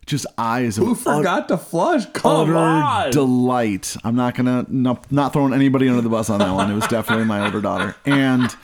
just 0.05 0.27
eyes 0.37 0.77
of 0.77 0.85
Who 0.85 0.91
ut- 0.91 0.97
forgot 0.99 1.47
to 1.47 1.57
flush? 1.57 2.05
Come 2.13 2.31
utter 2.41 2.55
on. 2.55 3.09
delight. 3.09 3.97
I'm 4.03 4.15
not 4.15 4.35
gonna 4.35 4.63
not, 4.69 5.11
not 5.11 5.33
throwing 5.33 5.51
anybody 5.51 5.89
under 5.89 6.03
the 6.03 6.09
bus 6.09 6.29
on 6.29 6.37
that 6.41 6.51
one. 6.53 6.69
It 6.69 6.75
was 6.75 6.85
definitely 6.85 7.25
my 7.25 7.43
older 7.43 7.59
daughter, 7.59 7.95
and 8.05 8.55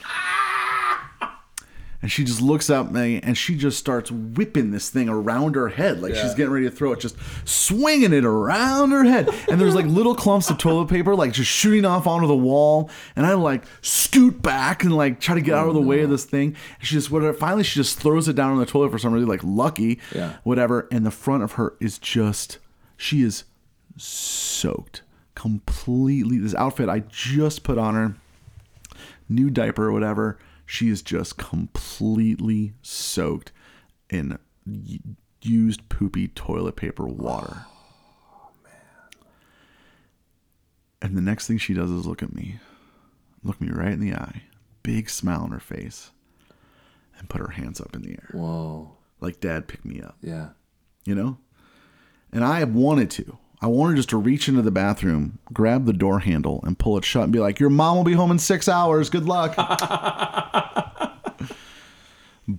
and 2.02 2.12
she 2.12 2.24
just 2.24 2.42
looks 2.42 2.70
at 2.70 2.92
me 2.92 3.20
and 3.22 3.38
she 3.38 3.56
just 3.56 3.78
starts 3.78 4.10
whipping 4.10 4.72
this 4.72 4.90
thing 4.90 5.08
around 5.08 5.56
her 5.56 5.70
head 5.70 6.02
like 6.02 6.16
she's 6.16 6.34
getting 6.34 6.52
ready 6.52 6.66
to 6.66 6.72
throw 6.76 6.92
it, 6.94 7.00
just 7.00 7.16
swinging 7.46 8.12
it 8.12 8.26
around 8.26 8.92
her 8.92 9.04
head. 9.04 9.30
And 9.50 9.62
there's 9.62 9.76
like 9.76 9.86
little 9.86 10.16
clumps 10.16 10.50
of 10.50 10.58
toilet 10.58 10.88
paper 10.88 11.16
like 11.16 11.32
just 11.34 11.52
shooting 11.52 11.86
off 11.86 12.08
onto 12.08 12.28
the 12.28 12.36
wall, 12.36 12.90
and 13.16 13.26
I 13.26 13.34
like 13.34 13.64
scoot 13.82 14.42
back 14.42 14.84
and 14.84 14.96
like 14.96 15.20
try 15.20 15.36
to 15.36 15.42
get 15.42 15.54
out 15.56 15.68
of 15.68 15.76
the 15.76 15.80
oh, 15.82 15.84
way 15.86 16.02
of 16.02 16.10
this 16.10 16.26
thing. 16.26 16.56
And 16.80 16.88
she 16.88 16.96
just 16.96 17.12
whatever. 17.12 17.34
Finally, 17.34 17.64
she 17.64 17.80
just 17.80 18.00
throws 18.00 18.28
it 18.28 18.36
down 18.36 18.52
on 18.52 18.58
the 18.58 18.66
toilet 18.66 18.92
for 18.92 18.98
some 18.98 19.14
reason, 19.14 19.30
like 19.30 19.44
lucky, 19.44 20.00
Yeah. 20.16 20.38
whatever. 20.44 20.88
And 20.92 21.06
the 21.06 21.12
front 21.12 21.44
of 21.44 21.54
her 21.54 21.76
is 21.80 22.00
just 22.00 22.58
she 22.98 23.22
is 23.22 23.44
soaked 23.98 25.04
completely. 25.36 26.38
This 26.38 26.56
outfit 26.56 26.90
I 26.90 27.00
just 27.10 27.64
put 27.64 27.78
on 27.78 27.96
her, 27.96 28.16
new 29.30 29.50
diaper 29.50 29.88
or 29.88 29.92
whatever, 29.92 30.38
she 30.72 30.88
is 30.88 31.02
just 31.02 31.36
completely 31.36 32.72
soaked 32.82 33.52
in 34.10 34.40
used 35.42 35.90
poopy 35.90 36.30
toilet 36.30 36.78
paper 36.78 37.06
water. 37.06 37.66
Oh, 38.34 38.52
and 41.02 41.18
the 41.18 41.22
next 41.22 41.46
thing 41.48 41.58
she 41.58 41.74
does 41.74 41.90
is 41.92 42.06
look 42.06 42.24
at 42.24 42.34
me, 42.34 42.60
look 43.44 43.60
me 43.60 43.70
right 43.70 43.92
in 43.92 44.00
the 44.00 44.14
eye, 44.14 44.44
big 44.82 45.10
smile 45.10 45.42
on 45.42 45.52
her 45.52 45.60
face, 45.60 46.12
and 47.18 47.28
put 47.28 47.42
her 47.42 47.50
hands 47.52 47.82
up 47.82 47.94
in 47.94 48.02
the 48.04 48.12
air. 48.12 48.30
Whoa. 48.32 48.94
Like, 49.20 49.42
Dad, 49.42 49.68
pick 49.68 49.84
me 49.84 50.02
up 50.02 50.16
Yeah. 50.22 50.52
you 51.04 51.16
know? 51.16 51.38
And 52.32 52.46
I 52.46 52.60
have 52.60 52.74
wanted 52.74 53.10
to. 53.12 53.38
I 53.64 53.68
wanted 53.68 53.98
just 53.98 54.10
to 54.10 54.18
reach 54.18 54.48
into 54.48 54.64
the 54.64 54.72
bathroom, 54.72 55.38
grab 55.54 55.86
the 55.86 55.94
door 55.94 56.20
handle, 56.20 56.62
and 56.64 56.80
pull 56.80 56.98
it 56.98 57.06
shut 57.06 57.26
and 57.26 57.32
be 57.34 57.38
like, 57.40 57.60
Your 57.60 57.70
mom 57.70 57.98
will 57.98 58.04
be 58.04 58.14
home 58.14 58.32
in 58.32 58.40
six 58.40 58.68
hours. 58.68 59.10
Good 59.12 59.26
luck. 59.26 59.54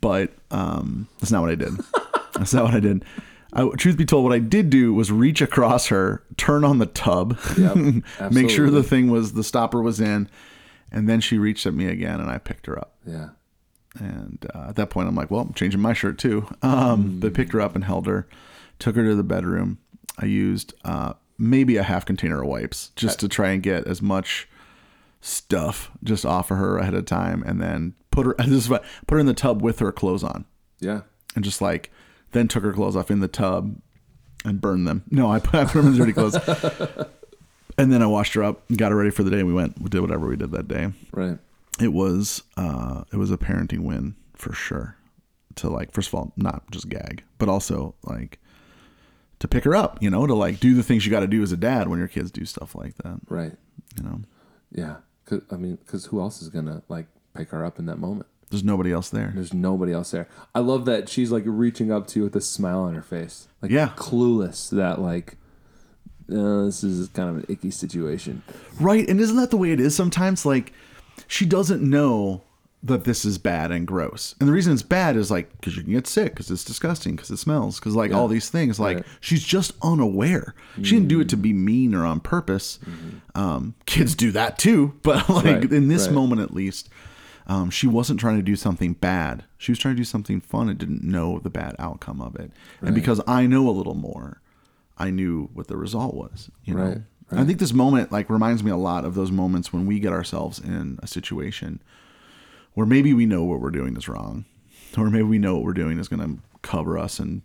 but 0.01 0.33
um, 0.51 1.09
that's 1.19 1.31
not 1.33 1.43
what 1.43 1.51
I 1.51 1.55
did. 1.55 1.73
That's 2.35 2.55
not 2.55 2.65
what 2.65 2.75
I 2.75 2.81
did. 2.81 3.05
I, 3.53 3.69
truth 3.77 3.99
be 3.99 4.07
told, 4.07 4.25
what 4.25 4.33
I 4.33 4.39
did 4.39 4.71
do 4.71 4.95
was 4.95 5.13
reach 5.13 5.43
across 5.43 5.89
her, 5.89 6.23
turn 6.39 6.65
on 6.65 6.79
the 6.79 6.87
tub, 6.87 7.39
Yep, 7.59 7.77
make 8.33 8.49
sure 8.49 8.71
the 8.71 8.83
thing 8.83 9.11
was, 9.11 9.35
the 9.35 9.45
stopper 9.45 9.83
was 9.83 10.01
in, 10.01 10.31
and 10.91 11.07
then 11.07 11.21
she 11.21 11.37
reached 11.37 11.67
at 11.67 11.75
me 11.75 11.87
again 11.89 12.21
and 12.21 12.31
I 12.31 12.39
picked 12.39 12.65
her 12.67 12.79
up. 12.79 12.95
Yeah. 13.07 13.29
And 13.99 14.47
uh, 14.55 14.69
at 14.71 14.77
that 14.77 14.89
point, 14.89 15.09
I'm 15.09 15.15
like, 15.15 15.31
well, 15.31 15.43
I'm 15.43 15.53
changing 15.53 15.81
my 15.81 15.93
shirt 15.93 16.19
too. 16.19 16.49
Um, 16.63 17.21
But 17.21 17.35
picked 17.35 17.53
her 17.53 17.61
up 17.61 17.75
and 17.75 17.85
held 17.85 18.07
her, 18.07 18.27
took 18.79 18.97
her 18.97 19.05
to 19.05 19.15
the 19.15 19.23
bedroom. 19.23 19.79
I 20.19 20.25
used 20.25 20.73
uh, 20.85 21.13
maybe 21.39 21.77
a 21.77 21.83
half 21.83 22.07
container 22.07 22.43
of 22.43 22.49
wipes 22.49 22.93
just 22.97 23.21
to 23.21 23.29
try 23.29 23.51
and 23.51 23.63
get 23.63 23.87
as 23.87 24.01
much 24.01 24.49
stuff 25.21 25.91
just 26.03 26.25
off 26.25 26.51
of 26.51 26.57
her 26.57 26.79
ahead 26.79 26.95
of 26.95 27.05
time, 27.05 27.43
and 27.45 27.61
then 27.61 27.95
put 28.13 28.27
her. 28.27 28.35
This 28.39 28.51
is 28.65 28.69
what 28.69 28.85
put 29.09 29.15
her 29.17 29.21
in 29.21 29.27
the 29.27 29.35
tub 29.35 29.61
with 29.63 29.81
her 29.81 29.91
clothes 29.91 30.23
on, 30.23 30.45
Yeah. 30.81 31.01
and 31.35 31.45
just 31.45 31.61
like 31.61 31.91
then 32.31 32.47
took 32.49 32.63
her 32.63 32.73
clothes 32.73 32.95
off 32.97 33.11
in 33.11 33.19
the 33.21 33.29
tub 33.29 33.77
and 34.45 34.61
burned 34.61 34.87
them. 34.87 35.03
No, 35.11 35.31
I 35.31 35.39
put, 35.41 35.55
I 35.55 35.65
put 35.65 35.75
them 35.83 35.87
in 35.89 35.93
the 35.93 35.99
dirty 35.99 36.13
clothes. 36.13 36.37
And 37.79 37.91
then 37.91 38.03
I 38.03 38.07
washed 38.07 38.35
her 38.35 38.43
up 38.45 38.69
and 38.69 38.77
got 38.77 38.91
her 38.93 38.99
ready 38.99 39.11
for 39.11 39.23
the 39.23 39.31
day. 39.31 39.43
We 39.43 39.55
went, 39.55 39.81
we 39.81 39.89
did 39.89 40.01
whatever 40.03 40.27
we 40.29 40.37
did 40.37 40.51
that 40.53 40.69
day 40.69 40.93
Right. 41.11 41.39
it 41.81 41.89
was 41.93 42.43
uh 42.59 43.05
it 43.13 43.17
was 43.17 43.31
a 43.31 43.39
parenting 43.39 43.81
win 43.81 44.15
for 44.35 44.53
sure 44.53 44.97
to 45.57 45.71
like 45.71 45.91
first 45.91 46.09
of 46.09 46.15
all 46.15 46.33
not 46.37 46.71
just 46.71 46.89
gag 46.91 47.25
but 47.39 47.49
also 47.49 47.95
like 48.05 48.39
to 49.39 49.49
pick 49.49 49.65
her 49.65 49.75
up 49.75 50.03
you 50.03 50.11
know 50.11 50.27
to 50.27 50.35
like 50.35 50.61
do 50.61 50.75
the 50.75 50.83
things 50.83 51.05
you 51.07 51.11
got 51.11 51.21
to 51.21 51.27
do 51.27 51.43
as 51.43 51.51
a 51.51 51.57
dad 51.57 51.89
when 51.89 51.99
your 51.99 52.09
kids 52.09 52.31
do 52.31 52.45
stuff 52.45 52.75
like 52.75 52.95
that 52.99 53.19
Right. 53.29 53.53
you 53.97 54.03
know 54.03 54.21
Yeah. 54.71 54.97
'Cause- 55.25 55.43
I 55.51 55.57
mean, 55.57 55.77
because 55.77 56.05
who 56.07 56.21
else 56.21 56.43
is 56.43 56.51
gonna 56.51 56.83
like 56.91 57.07
pick 57.35 57.51
her 57.51 57.65
up 57.65 57.79
in 57.79 57.87
that 57.87 57.99
moment? 57.99 58.27
There's 58.51 58.65
nobody 58.65 58.93
else 58.93 59.09
there. 59.09 59.33
There's 59.35 59.55
nobody 59.55 59.93
else 59.93 60.11
there. 60.11 60.29
I 60.55 60.59
love 60.61 60.85
that 60.85 61.09
she's 61.09 61.31
like 61.33 61.45
reaching 61.47 61.91
up 61.91 62.07
to 62.09 62.19
you 62.21 62.25
with 62.25 62.37
a 62.37 62.41
smile 62.41 62.81
on 62.81 62.95
her 62.95 63.03
face, 63.03 63.49
like 63.63 63.71
Yeah. 63.71 63.93
clueless 63.97 64.69
that 64.71 65.01
like 65.01 65.37
uh, 66.31 66.65
this 66.65 66.85
is 66.85 67.09
kind 67.09 67.29
of 67.31 67.37
an 67.39 67.45
icky 67.49 67.71
situation. 67.71 68.43
Right. 68.81 69.09
And 69.09 69.21
isn't 69.21 69.37
that 69.37 69.51
the 69.51 69.57
way 69.57 69.73
it 69.73 69.81
is 69.81 69.95
sometimes? 69.95 70.47
Like, 70.47 70.73
she 71.27 71.45
doesn't 71.45 71.83
know 71.83 72.43
that 72.85 73.05
this 73.05 73.25
is 73.25 73.39
bad 73.39 73.71
and 73.71 73.87
gross. 73.87 74.35
And 74.41 74.49
the 74.49 74.53
reason 74.53 74.73
it's 74.73 74.83
bad 74.83 75.17
is 75.17 75.31
like, 75.31 75.51
because 75.53 75.77
you 75.77 75.83
can 75.83 75.93
get 75.93 76.07
sick, 76.07 76.33
because 76.33 76.51
it's 76.51 76.65
disgusting, 76.65 77.17
because 77.17 77.31
it 77.31 77.37
smells, 77.37 77.79
because 77.79 77.95
like 77.97 78.13
all 78.13 78.29
these 78.29 78.51
things. 78.51 78.81
Like, 78.81 78.99
Right. 78.99 79.07
she's 79.21 79.45
just 79.45 79.73
unaware. 79.83 80.55
She 80.83 80.95
didn't 80.97 81.09
do 81.09 81.21
it 81.21 81.29
to 81.31 81.37
be 81.37 81.53
mean 81.53 81.95
or 81.95 82.05
on 82.07 82.21
purpose. 82.21 82.79
Um, 83.35 83.75
kids 83.87 84.15
do 84.15 84.31
that 84.33 84.59
too. 84.59 84.95
But 85.03 85.29
like, 85.29 85.45
Right, 85.45 85.73
in 85.73 85.89
this 85.89 86.07
right. 86.07 86.15
moment 86.15 86.41
at 86.41 86.55
least, 86.55 86.89
um, 87.47 87.71
she 87.71 87.87
wasn't 87.87 88.21
trying 88.21 88.37
to 88.37 88.43
do 88.43 88.57
something 88.57 88.93
bad. 88.95 89.45
She 89.59 89.73
was 89.73 89.79
trying 89.79 89.95
to 89.95 90.01
do 90.01 90.05
something 90.05 90.41
fun 90.41 90.69
and 90.69 90.79
didn't 90.79 91.03
know 91.03 91.39
the 91.41 91.51
bad 91.51 91.75
outcome 91.79 92.21
of 92.21 92.37
it. 92.37 92.51
And 92.81 92.95
because 92.95 93.21
I 93.27 93.47
know 93.47 93.69
a 93.69 93.71
little 93.73 93.95
more, 93.95 94.41
I 94.99 95.11
knew 95.11 95.49
what 95.53 95.67
the 95.69 95.77
result 95.77 96.15
was. 96.15 96.51
You 96.65 96.75
know, 96.75 96.83
Right, 96.85 96.99
I 97.33 97.45
think 97.45 97.59
this 97.59 97.73
moment 97.73 98.13
like 98.13 98.29
reminds 98.31 98.63
me 98.63 98.71
a 98.71 98.77
lot 98.77 99.05
of 99.05 99.15
those 99.15 99.31
moments 99.31 99.73
when 99.73 99.87
we 99.87 99.99
get 99.99 100.13
ourselves 100.13 100.59
in 100.59 100.99
a 101.03 101.07
situation 101.07 101.83
where 102.75 102.87
maybe 102.87 103.13
we 103.13 103.27
know 103.27 103.43
what 103.45 103.61
we're 103.61 103.71
doing 103.71 103.97
is 103.97 104.09
wrong, 104.09 104.45
or 104.97 105.11
maybe 105.11 105.25
we 105.25 105.39
know 105.39 105.55
what 105.55 105.65
we're 105.65 105.73
doing 105.73 105.99
is 105.99 106.09
going 106.09 106.21
to 106.37 106.43
cover 106.63 106.97
us 106.99 107.19
in 107.21 107.43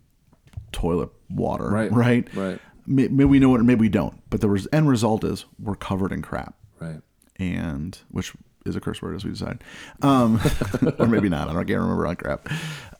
toilet 0.71 1.09
water. 1.29 1.69
Right, 1.69 1.91
Right. 1.91 2.27
right. 2.35 2.59
Maybe 2.85 3.25
we 3.25 3.39
know 3.39 3.53
it, 3.55 3.59
or 3.59 3.63
maybe 3.65 3.81
we 3.81 3.89
don't. 3.89 4.21
But 4.29 4.39
the 4.41 4.67
end 4.71 4.87
result 4.87 5.23
is 5.25 5.43
we're 5.59 5.75
covered 5.75 6.11
in 6.13 6.21
crap 6.21 6.55
Right. 6.79 7.01
and 7.37 7.97
which 8.09 8.33
is 8.67 8.75
a 8.75 8.81
curse 8.81 9.01
word 9.01 9.15
as 9.15 9.25
we 9.25 9.31
decide, 9.31 9.63
um, 10.01 10.39
or 10.99 11.07
maybe 11.07 11.29
not. 11.29 11.49
I 11.49 11.53
don't 11.53 11.65
can't 11.65 11.79
remember 11.79 12.07
on 12.07 12.15
crap. 12.15 12.49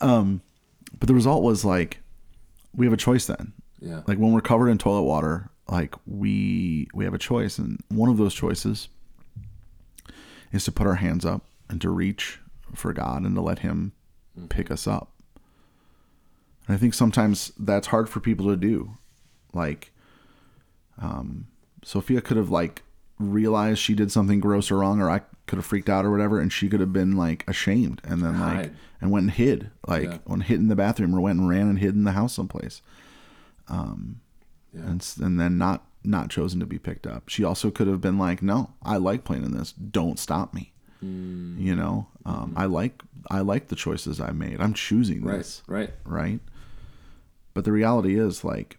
Um, 0.01 0.41
but 0.99 1.07
the 1.07 1.13
result 1.13 1.43
was 1.43 1.65
like 1.65 1.99
we 2.75 2.85
have 2.85 2.93
a 2.93 2.97
choice 2.97 3.25
then. 3.25 3.53
Yeah. 3.79 4.01
Like 4.07 4.17
when 4.17 4.31
we're 4.31 4.41
covered 4.41 4.69
in 4.69 4.77
toilet 4.77 5.03
water, 5.03 5.49
like 5.69 5.95
we 6.05 6.87
we 6.93 7.03
have 7.05 7.13
a 7.13 7.19
choice, 7.19 7.57
and 7.57 7.79
one 7.89 8.09
of 8.09 8.17
those 8.17 8.33
choices 8.33 8.89
is 10.51 10.63
to 10.65 10.71
put 10.71 10.87
our 10.87 10.95
hands 10.95 11.25
up 11.25 11.43
and 11.69 11.81
to 11.81 11.89
reach 11.89 12.39
for 12.73 12.93
God 12.93 13.23
and 13.23 13.35
to 13.35 13.41
let 13.41 13.59
Him 13.59 13.91
pick 14.49 14.71
us 14.71 14.87
up. 14.87 15.11
And 16.67 16.75
I 16.75 16.77
think 16.77 16.93
sometimes 16.93 17.51
that's 17.57 17.87
hard 17.87 18.09
for 18.09 18.19
people 18.19 18.47
to 18.47 18.57
do. 18.57 18.93
Like, 19.53 19.91
um, 21.01 21.47
Sophia 21.83 22.21
could 22.21 22.37
have 22.37 22.49
like 22.49 22.83
realized 23.19 23.79
she 23.79 23.93
did 23.93 24.11
something 24.11 24.39
gross 24.39 24.71
or 24.71 24.77
wrong, 24.77 25.01
or 25.01 25.09
I 25.09 25.21
could 25.47 25.57
have 25.57 25.65
freaked 25.65 25.89
out 25.89 26.05
or 26.05 26.11
whatever, 26.11 26.39
and 26.39 26.51
she 26.53 26.69
could 26.69 26.79
have 26.81 26.93
been 26.93 27.15
like 27.17 27.43
ashamed 27.47 28.01
and 28.03 28.21
then 28.21 28.39
like 28.39 28.55
Hide. 28.57 28.75
and 29.01 29.09
went 29.11 29.23
and 29.23 29.31
hid, 29.31 29.71
like 29.87 30.03
Yeah. 30.03 30.17
went 30.25 30.43
hid 30.43 30.59
in 30.59 30.67
the 30.67 30.75
bathroom 30.75 31.15
or 31.15 31.21
went 31.21 31.39
and 31.39 31.49
ran 31.49 31.67
and 31.69 31.79
hid 31.79 31.95
in 31.95 32.03
the 32.03 32.11
house 32.11 32.33
someplace 32.33 32.81
Yeah. 33.69 34.81
and 34.81 35.13
and 35.21 35.39
then 35.39 35.57
not 35.57 35.83
not 36.03 36.29
chosen 36.29 36.59
to 36.59 36.65
be 36.65 36.79
picked 36.79 37.05
up. 37.07 37.27
She 37.27 37.43
also 37.43 37.69
could 37.71 37.87
have 37.87 37.99
been 37.99 38.17
like, 38.17 38.41
"No, 38.41 38.71
I 38.83 38.97
like 38.97 39.23
playing 39.25 39.43
in 39.43 39.51
this. 39.51 39.71
Don't 39.73 40.19
stop 40.19 40.53
me." 40.53 40.71
Mm. 41.03 41.59
You 41.59 41.75
know, 41.75 42.07
um, 42.25 42.53
I 42.55 42.65
like 42.65 43.01
I 43.29 43.41
like 43.41 43.67
the 43.67 43.75
choices 43.75 44.21
I 44.21 44.31
made. 44.31 44.61
I'm 44.61 44.73
choosing 44.73 45.21
right. 45.23 45.37
this, 45.39 45.63
Right. 45.67 45.91
right? 46.05 46.39
But 47.53 47.65
the 47.65 47.71
reality 47.71 48.17
is, 48.19 48.43
like, 48.43 48.77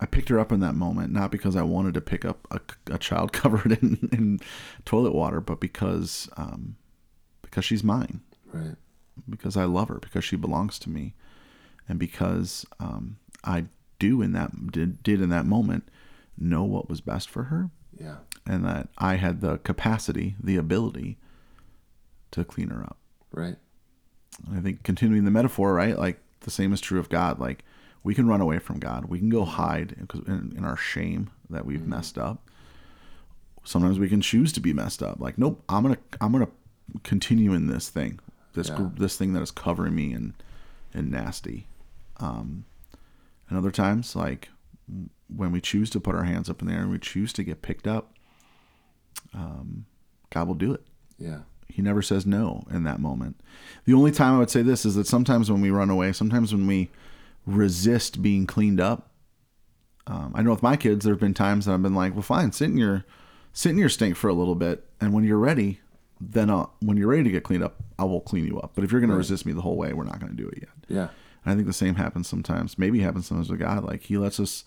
I 0.00 0.06
picked 0.06 0.28
her 0.30 0.38
up 0.40 0.50
in 0.52 0.60
that 0.60 0.74
moment 0.74 1.12
not 1.12 1.30
because 1.30 1.54
I 1.54 1.62
wanted 1.62 1.94
to 1.94 2.00
pick 2.00 2.24
up 2.24 2.46
a, 2.50 2.60
a 2.94 2.98
child 2.98 3.32
covered 3.42 3.72
in, 3.82 4.08
in 4.12 4.40
toilet 4.84 5.14
water, 5.14 5.40
but 5.40 5.60
because 5.60 6.28
um, 6.36 6.76
because 7.42 7.64
she's 7.64 7.84
mine 7.84 8.20
Right. 8.52 8.76
because 9.28 9.56
I 9.56 9.64
love 9.64 9.88
her, 9.88 9.98
because 10.00 10.24
she 10.24 10.36
belongs 10.36 10.78
to 10.80 10.90
me, 10.90 11.14
and 11.88 11.98
because 11.98 12.66
um, 12.80 13.16
I 13.44 13.66
do 13.98 14.20
in 14.22 14.32
that 14.32 14.72
did, 14.72 15.02
did 15.02 15.20
in 15.22 15.28
that 15.30 15.46
moment 15.46 15.88
know 16.36 16.64
what 16.64 16.88
was 16.88 17.00
best 17.00 17.30
for 17.30 17.44
her, 17.44 17.70
Yeah. 17.98 18.16
and 18.46 18.64
that 18.64 18.88
I 18.98 19.14
had 19.16 19.40
the 19.40 19.58
capacity, 19.58 20.34
the 20.42 20.56
ability 20.56 21.18
to 22.32 22.44
clean 22.44 22.68
her 22.70 22.82
up. 22.82 22.98
Right. 23.32 23.56
And 24.48 24.58
I 24.58 24.60
think 24.62 24.82
continuing 24.82 25.24
the 25.24 25.30
metaphor, 25.30 25.72
right? 25.74 25.96
Like 25.98 26.20
the 26.40 26.50
same 26.50 26.72
is 26.72 26.80
true 26.80 26.98
of 26.98 27.08
God. 27.08 27.38
Like 27.38 27.64
we 28.04 28.14
can 28.14 28.26
run 28.26 28.40
away 28.40 28.58
from 28.58 28.78
God, 28.78 29.06
we 29.06 29.18
can 29.18 29.28
go 29.28 29.44
hide 29.44 29.94
because 29.98 30.26
in, 30.26 30.52
in 30.56 30.64
our 30.64 30.76
shame 30.76 31.30
that 31.50 31.64
we've 31.64 31.86
messed 31.86 32.18
up. 32.18 32.48
Sometimes 33.64 33.98
we 33.98 34.08
can 34.08 34.20
choose 34.20 34.52
to 34.54 34.60
be 34.60 34.72
messed 34.72 35.02
up. 35.02 35.20
Like, 35.20 35.38
nope, 35.38 35.62
I'm 35.68 35.82
gonna 35.82 35.98
I'm 36.20 36.32
gonna 36.32 36.48
continue 37.04 37.52
in 37.52 37.68
this 37.68 37.88
thing, 37.88 38.18
this 38.54 38.68
Yeah. 38.68 38.76
gr 38.76 38.84
this 38.96 39.16
thing 39.16 39.32
that 39.34 39.42
is 39.42 39.50
covering 39.52 39.94
me 39.94 40.12
and 40.12 40.34
and 40.92 41.10
nasty. 41.10 41.66
Um, 42.18 42.64
and 43.48 43.56
other 43.58 43.70
times, 43.70 44.16
like 44.16 44.48
when 45.34 45.52
we 45.52 45.60
choose 45.60 45.90
to 45.90 46.00
put 46.00 46.14
our 46.14 46.24
hands 46.24 46.50
up 46.50 46.60
in 46.60 46.68
the 46.68 46.74
air 46.74 46.80
and 46.82 46.90
we 46.90 46.98
choose 46.98 47.32
to 47.34 47.44
get 47.44 47.62
picked 47.62 47.86
up, 47.86 48.12
um, 49.34 49.86
God 50.30 50.48
will 50.48 50.54
do 50.54 50.72
it. 50.72 50.82
Yeah. 51.18 51.40
He 51.68 51.80
never 51.82 52.02
says 52.02 52.26
no 52.26 52.64
in 52.70 52.82
that 52.84 53.00
moment. 53.00 53.40
The 53.86 53.94
only 53.94 54.10
time 54.12 54.34
I 54.34 54.38
would 54.38 54.50
say 54.50 54.60
this 54.62 54.84
is 54.84 54.94
that 54.96 55.06
sometimes 55.06 55.50
when 55.50 55.60
we 55.62 55.70
run 55.70 55.88
away, 55.88 56.12
sometimes 56.12 56.52
when 56.52 56.66
we 56.66 56.90
resist 57.46 58.22
being 58.22 58.46
cleaned 58.46 58.80
up, 58.80 59.10
um, 60.06 60.32
I 60.34 60.42
know 60.42 60.50
with 60.50 60.62
my 60.62 60.76
kids, 60.76 61.04
there 61.04 61.14
have 61.14 61.20
been 61.20 61.34
times 61.34 61.66
that 61.66 61.72
I've 61.74 61.82
been 61.82 61.94
like, 61.94 62.12
"Well, 62.14 62.22
fine, 62.22 62.52
sit 62.52 62.70
in 62.70 62.76
your 62.76 63.04
sit 63.52 63.70
in 63.70 63.78
your 63.78 63.88
stink 63.88 64.16
for 64.16 64.28
a 64.28 64.34
little 64.34 64.54
bit, 64.54 64.84
and 65.00 65.12
when 65.12 65.24
you're 65.24 65.38
ready, 65.38 65.80
then 66.20 66.50
I'll, 66.50 66.74
when 66.80 66.96
you're 66.96 67.08
ready 67.08 67.24
to 67.24 67.30
get 67.30 67.44
cleaned 67.44 67.62
up, 67.62 67.82
I 67.98 68.04
will 68.04 68.20
clean 68.20 68.46
you 68.46 68.58
up. 68.60 68.72
But 68.74 68.84
if 68.84 68.90
you're 68.92 69.00
going 69.00 69.10
to 69.10 69.16
resist 69.16 69.44
me 69.46 69.52
the 69.52 69.60
whole 69.62 69.76
way, 69.76 69.92
we're 69.92 70.04
not 70.04 70.18
going 70.20 70.34
to 70.34 70.42
do 70.42 70.48
it 70.48 70.58
yet." 70.60 70.70
Yeah. 70.88 71.08
And 71.44 71.52
I 71.52 71.54
think 71.54 71.66
the 71.66 71.72
same 71.72 71.96
happens 71.96 72.28
sometimes. 72.28 72.78
Maybe 72.78 73.00
happens 73.00 73.26
sometimes 73.26 73.50
with 73.50 73.60
God. 73.60 73.84
Like 73.84 74.04
He 74.04 74.16
lets 74.18 74.38
us 74.40 74.64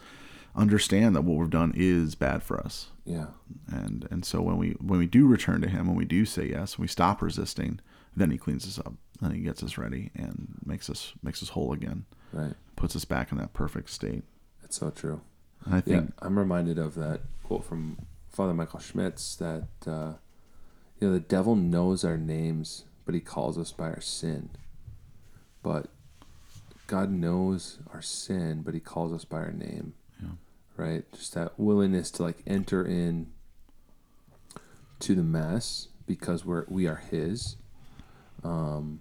understand 0.56 1.16
that 1.16 1.24
what 1.26 1.38
we've 1.38 1.50
done 1.50 1.74
is 1.76 2.16
bad 2.16 2.42
for 2.42 2.58
us 2.58 2.88
Yeah. 3.04 3.26
and 3.68 4.08
and 4.10 4.24
so 4.24 4.42
when 4.42 4.56
we 4.56 4.70
when 4.80 5.00
we 5.00 5.06
do 5.06 5.28
return 5.28 5.60
to 5.62 5.68
him 5.68 5.86
when 5.86 5.98
we 5.98 6.06
do 6.06 6.24
say 6.24 6.48
yes 6.48 6.78
when 6.78 6.84
we 6.84 6.88
stop 6.88 7.22
resisting 7.22 7.82
then 8.16 8.32
he 8.32 8.38
cleans 8.38 8.66
us 8.66 8.80
up 8.80 8.94
then 9.20 9.32
he 9.32 9.42
gets 9.42 9.62
us 9.64 9.78
ready 9.78 10.12
and 10.16 10.56
makes 10.66 10.90
us 10.90 11.12
makes 11.22 11.44
us 11.44 11.50
whole 11.50 11.74
again 11.74 12.06
Right. 12.36 12.54
puts 12.76 12.96
us 12.96 13.06
back 13.06 13.32
in 13.32 13.38
that 13.38 13.54
perfect 13.54 13.90
state 13.90 14.24
That's 14.62 14.78
so 14.78 14.90
true. 14.92 15.22
and 15.64 15.74
i 15.76 15.78
Yeah, 15.78 16.00
think 16.02 16.14
I'm 16.20 16.38
reminded 16.38 16.78
of 16.78 16.96
that 16.96 17.22
quote 17.44 17.64
from 17.66 17.98
Father 18.30 18.54
Michael 18.54 18.80
Schmitz 18.80 19.36
that 19.38 19.68
uh, 19.88 20.14
you 21.00 21.08
know 21.08 21.14
the 21.14 21.20
devil 21.22 21.56
knows 21.56 22.04
our 22.04 22.18
names, 22.18 22.84
but 23.06 23.16
he 23.16 23.22
calls 23.22 23.58
us 23.58 23.72
by 23.72 23.86
our 23.86 24.02
sin. 24.02 24.50
But 25.64 25.88
God 26.88 27.10
knows 27.12 27.80
our 27.94 28.02
sin, 28.02 28.62
but 28.64 28.74
he 28.74 28.80
calls 28.82 29.14
us 29.14 29.24
by 29.26 29.38
our 29.38 29.52
name. 29.54 29.94
Yeah. 30.22 30.30
Right? 30.76 31.12
Just 31.14 31.34
that 31.36 31.58
willingness 31.58 32.12
to 32.12 32.24
like 32.24 32.44
enter 32.46 32.84
in 32.86 33.28
to 35.00 35.16
the 35.16 35.24
mess 35.24 35.88
because 36.06 36.44
we're 36.46 36.66
we 36.68 36.88
are 36.88 36.98
his. 37.10 37.56
Um 38.44 39.00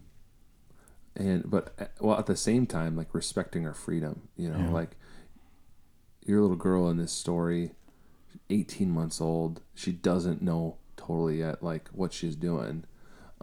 and 1.16 1.48
but 1.50 1.72
uh, 1.78 1.84
well 2.00 2.18
at 2.18 2.26
the 2.26 2.36
same 2.36 2.66
time 2.66 2.96
like 2.96 3.14
respecting 3.14 3.66
our 3.66 3.74
freedom, 3.74 4.28
you 4.36 4.48
know, 4.50 4.58
Yeah. 4.58 4.70
like 4.70 4.96
your 6.26 6.40
little 6.40 6.56
girl 6.56 6.88
in 6.88 6.96
this 6.96 7.12
story 7.12 7.72
18 8.50 8.90
months 8.90 9.20
old 9.20 9.60
she 9.74 9.92
doesn't 9.92 10.42
know 10.42 10.76
totally 10.96 11.38
yet 11.38 11.62
like 11.62 11.88
what 11.90 12.12
she's 12.12 12.36
doing. 12.36 12.84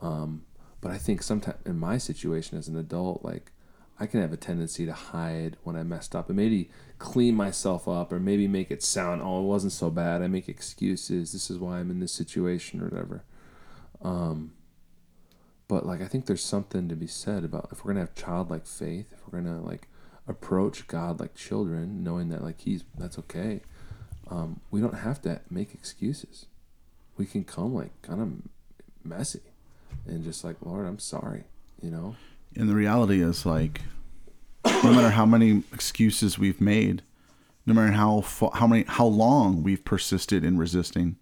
Um, 0.01 0.43
but 0.81 0.91
i 0.91 0.97
think 0.97 1.21
sometimes 1.21 1.59
in 1.65 1.77
my 1.77 1.97
situation 1.99 2.57
as 2.57 2.67
an 2.67 2.75
adult 2.75 3.23
like 3.23 3.51
i 3.99 4.07
can 4.07 4.19
have 4.19 4.33
a 4.33 4.37
tendency 4.37 4.83
to 4.87 4.93
hide 4.93 5.57
when 5.63 5.75
i 5.75 5.83
messed 5.83 6.15
up 6.15 6.27
and 6.27 6.35
maybe 6.35 6.71
clean 6.97 7.35
myself 7.35 7.87
up 7.87 8.11
or 8.11 8.19
maybe 8.19 8.47
make 8.47 8.71
it 8.71 8.81
sound 8.81 9.21
oh 9.21 9.39
it 9.41 9.45
wasn't 9.45 9.71
so 9.71 9.91
bad. 9.91 10.23
I 10.23 10.27
make 10.27 10.49
excuses. 10.49 11.33
This 11.33 11.51
is 11.51 11.59
why 11.59 11.77
i'm 11.79 11.91
in 11.91 11.99
this 11.99 12.11
situation 12.11 12.81
or 12.81 12.85
whatever. 12.85 13.23
Um, 14.01 14.53
but 15.71 15.85
like 15.85 16.01
i 16.01 16.05
think 16.05 16.25
there's 16.25 16.43
something 16.43 16.89
to 16.89 16.95
be 16.95 17.07
said 17.07 17.43
about 17.43 17.69
if 17.71 17.83
we're 17.83 17.91
gonna 17.91 18.01
have 18.01 18.13
childlike 18.13 18.65
faith 18.65 19.07
if 19.13 19.19
we're 19.25 19.39
gonna 19.39 19.61
like 19.61 19.87
approach 20.27 20.87
God 20.87 21.19
like 21.19 21.35
children, 21.35 22.03
knowing 22.03 22.29
that 22.29 22.43
like 22.43 22.61
He's 22.61 22.83
that's 22.97 23.19
okay. 23.19 23.61
Um, 24.29 24.61
we 24.71 24.81
don't 24.81 24.99
have 24.99 25.21
to 25.23 25.41
make 25.49 25.73
excuses. 25.73 26.45
We 27.17 27.25
can 27.25 27.43
come 27.43 27.75
like 27.75 28.01
kind 28.01 28.21
of 28.21 29.07
messy, 29.07 29.41
and 30.07 30.23
just 30.23 30.43
like 30.43 30.57
Lord, 30.61 30.87
I'm 30.87 30.99
sorry. 30.99 31.43
You 31.81 31.91
know. 31.91 32.15
and 32.55 32.69
the 32.69 32.75
reality 32.75 33.23
is 33.23 33.45
like 33.45 33.81
no 34.65 34.93
matter 34.93 35.09
how 35.09 35.25
many 35.25 35.63
excuses 35.73 36.37
we've 36.37 36.61
made 36.61 37.01
no 37.65 37.73
matter 37.73 37.91
how 37.93 38.23
how 38.53 38.67
many 38.67 38.83
how 38.87 39.05
long 39.05 39.63
we've 39.63 39.83
persisted 39.83 40.43
in 40.43 40.59
resisting 40.59 41.15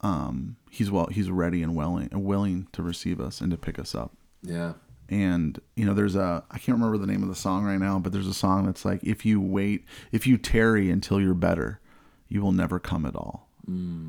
um 0.00 0.56
he's 0.70 0.90
well 0.90 1.06
he's 1.06 1.30
ready 1.30 1.62
and 1.62 1.74
willing 1.74 2.08
willing 2.12 2.66
to 2.72 2.82
receive 2.82 3.20
us 3.20 3.40
and 3.40 3.50
to 3.50 3.56
pick 3.56 3.78
us 3.78 3.94
up 3.94 4.12
Yeah. 4.42 4.74
and 5.08 5.60
you 5.76 5.84
know 5.84 5.94
there's 5.94 6.14
a 6.16 6.44
i 6.50 6.58
can't 6.58 6.78
remember 6.78 6.98
the 6.98 7.06
name 7.06 7.22
of 7.22 7.28
the 7.28 7.34
song 7.34 7.64
right 7.64 7.78
now 7.80 7.98
but 7.98 8.12
there's 8.12 8.26
a 8.28 8.34
song 8.34 8.66
that's 8.66 8.84
like 8.84 9.02
if 9.02 9.24
you 9.26 9.40
wait 9.40 9.84
if 10.12 10.26
you 10.26 10.38
tarry 10.38 10.90
until 10.90 11.20
you're 11.20 11.34
better 11.34 11.80
you 12.28 12.40
will 12.42 12.52
never 12.52 12.78
come 12.78 13.04
at 13.06 13.16
all 13.16 13.48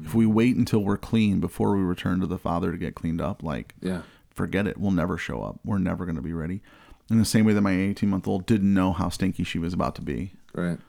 If 0.05 0.13
we 0.13 0.25
wait 0.25 0.55
until 0.57 0.79
we're 0.83 0.97
clean 0.97 1.39
before 1.39 1.75
we 1.75 1.81
return 1.83 2.19
to 2.21 2.27
the 2.27 2.37
Father 2.37 2.71
to 2.71 2.77
get 2.77 2.95
cleaned 2.95 3.19
up, 3.21 3.43
like 3.43 3.73
Yeah. 3.81 4.01
forget 4.29 4.67
it. 4.67 4.77
We'll 4.77 4.91
never 4.91 5.17
show 5.17 5.41
up. 5.41 5.59
We're 5.65 5.79
never 5.79 6.05
going 6.05 6.15
to 6.15 6.21
be 6.21 6.31
ready. 6.33 6.61
In 7.09 7.17
the 7.17 7.25
same 7.25 7.43
way 7.45 7.51
that 7.53 7.61
my 7.61 7.73
18 7.73 8.09
month 8.09 8.25
old 8.27 8.45
didn't 8.45 8.73
know 8.73 8.93
how 8.93 9.09
stinky 9.09 9.43
she 9.43 9.59
was 9.59 9.73
about 9.73 9.95
to 9.95 10.01
be. 10.01 10.31
Right. 10.53 10.79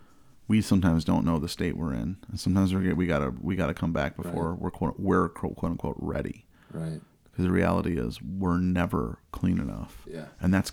We 0.50 0.62
sometimes 0.62 1.04
don't 1.04 1.25
know 1.25 1.38
the 1.38 1.49
state 1.49 1.76
we're 1.76 1.92
in, 1.95 2.16
and 2.28 2.40
sometimes 2.40 2.75
we 2.75 2.92
we 2.92 3.07
gotta 3.07 3.33
we 3.40 3.54
gotta 3.54 3.73
come 3.73 3.92
back 3.92 4.16
before 4.16 4.57
we're 4.57 4.73
quote, 4.73 4.99
we're 4.99 5.28
quote, 5.28 5.54
quote 5.54 5.71
unquote 5.71 5.95
ready. 6.00 6.45
Right. 6.73 7.00
Because 7.23 7.45
the 7.45 7.52
reality 7.52 7.97
is 7.97 8.21
we're 8.21 8.59
never 8.59 9.21
clean 9.30 9.61
enough, 9.61 10.02
Yeah. 10.11 10.25
and 10.40 10.52
that's 10.52 10.73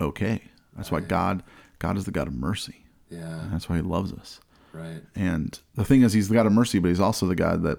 okay. 0.00 0.42
That's 0.74 0.90
why 0.90 0.98
God 0.98 1.44
God 1.78 1.96
is 1.96 2.06
the 2.06 2.10
God 2.10 2.26
of 2.26 2.34
mercy. 2.34 2.84
Yeah. 3.08 3.44
That's 3.52 3.68
why 3.68 3.76
He 3.76 3.82
loves 3.82 4.12
us. 4.12 4.40
Right. 4.72 5.02
And 5.14 5.56
the 5.76 5.84
thing 5.84 6.02
is, 6.02 6.12
He's 6.12 6.28
the 6.28 6.34
God 6.34 6.46
of 6.46 6.52
mercy, 6.52 6.80
but 6.80 6.88
He's 6.88 6.98
also 6.98 7.26
the 7.26 7.36
God 7.36 7.62
that 7.62 7.78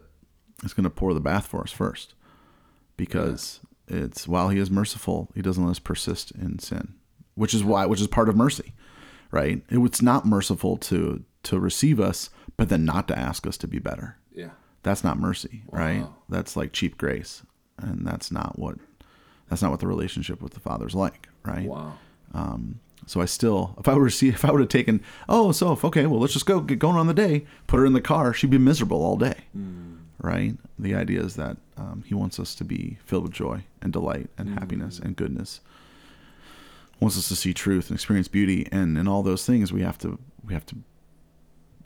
is 0.64 0.74
going 0.74 0.86
to 0.86 0.90
pour 0.90 1.14
the 1.14 1.20
bath 1.20 1.48
for 1.48 1.60
us 1.64 1.72
first, 1.74 2.14
because 2.96 3.60
it's 3.90 4.26
while 4.26 4.48
He 4.48 4.58
is 4.58 4.72
merciful, 4.72 5.30
He 5.36 5.42
doesn't 5.42 5.66
let 5.66 5.72
us 5.72 5.80
persist 5.80 6.32
in 6.32 6.60
sin, 6.60 6.94
which 7.36 7.54
is 7.54 7.62
why, 7.62 7.86
which 7.88 8.00
is 8.00 8.08
part 8.08 8.30
of 8.30 8.38
mercy, 8.38 8.72
right? 9.34 9.64
It, 9.70 9.80
it's 9.80 10.02
not 10.02 10.26
merciful 10.26 10.78
to 10.78 11.24
to 11.44 11.60
receive 11.60 12.00
us, 12.00 12.30
but 12.56 12.70
then 12.70 12.86
not 12.86 13.08
to 13.10 13.20
ask 13.20 13.46
us 13.46 13.58
to 13.58 13.68
be 13.68 13.80
better. 13.80 14.18
Yeah. 14.32 14.52
That's 14.84 15.04
not 15.04 15.20
mercy, 15.20 15.64
right? 15.72 16.06
That's 16.30 16.56
like 16.56 16.72
cheap 16.72 16.98
grace, 16.98 17.42
and 17.78 18.06
that's 18.06 18.32
not 18.32 18.58
what 18.58 18.76
that's 19.50 19.62
not 19.62 19.72
what 19.72 19.80
the 19.80 19.88
relationship 19.88 20.42
with 20.42 20.54
the 20.54 20.60
Father's 20.60 20.96
like, 20.96 21.28
right? 21.44 21.68
Wow. 21.68 21.98
Um, 22.34 22.80
so 23.06 23.20
I 23.20 23.26
still, 23.26 23.76
if 23.78 23.88
I 23.88 23.96
were 23.96 24.06
to 24.06 24.16
see, 24.16 24.30
if 24.30 24.46
I 24.46 24.52
would 24.52 24.62
have 24.62 24.70
taken, 24.70 25.02
oh, 25.28 25.52
so 25.52 25.74
if, 25.74 25.84
okay, 25.84 26.06
well, 26.06 26.20
let's 26.20 26.34
just 26.34 26.46
go 26.46 26.62
get 26.62 26.80
going 26.80 26.96
on 26.96 27.08
the 27.08 27.14
day, 27.14 27.46
put 27.68 27.78
her 27.78 27.86
in 27.86 27.94
the 27.94 28.02
car, 28.02 28.34
she'd 28.34 28.50
be 28.50 28.58
miserable 28.58 29.04
all 29.04 29.18
day, 29.18 29.36
right? 30.22 30.56
The 30.80 30.96
idea 30.96 31.22
is 31.22 31.36
that 31.36 31.58
um, 31.76 32.04
he 32.08 32.14
wants 32.16 32.40
us 32.40 32.56
to 32.56 32.64
be 32.64 32.98
filled 33.06 33.24
with 33.24 33.34
joy 33.34 33.66
and 33.82 33.92
delight 33.92 34.30
and 34.38 34.58
happiness 34.58 35.00
and 35.00 35.16
goodness. 35.18 35.60
Wants 37.04 37.18
us 37.18 37.28
to 37.28 37.36
see 37.36 37.54
truth 37.54 37.90
and 37.90 37.98
experience 37.98 38.30
beauty, 38.30 38.66
and 38.72 38.98
and 38.98 39.10
all 39.10 39.24
those 39.24 39.46
things, 39.46 39.74
we 39.74 39.82
have 39.82 39.98
to, 40.00 40.18
we 40.46 40.54
have 40.54 40.66
to, 40.68 40.76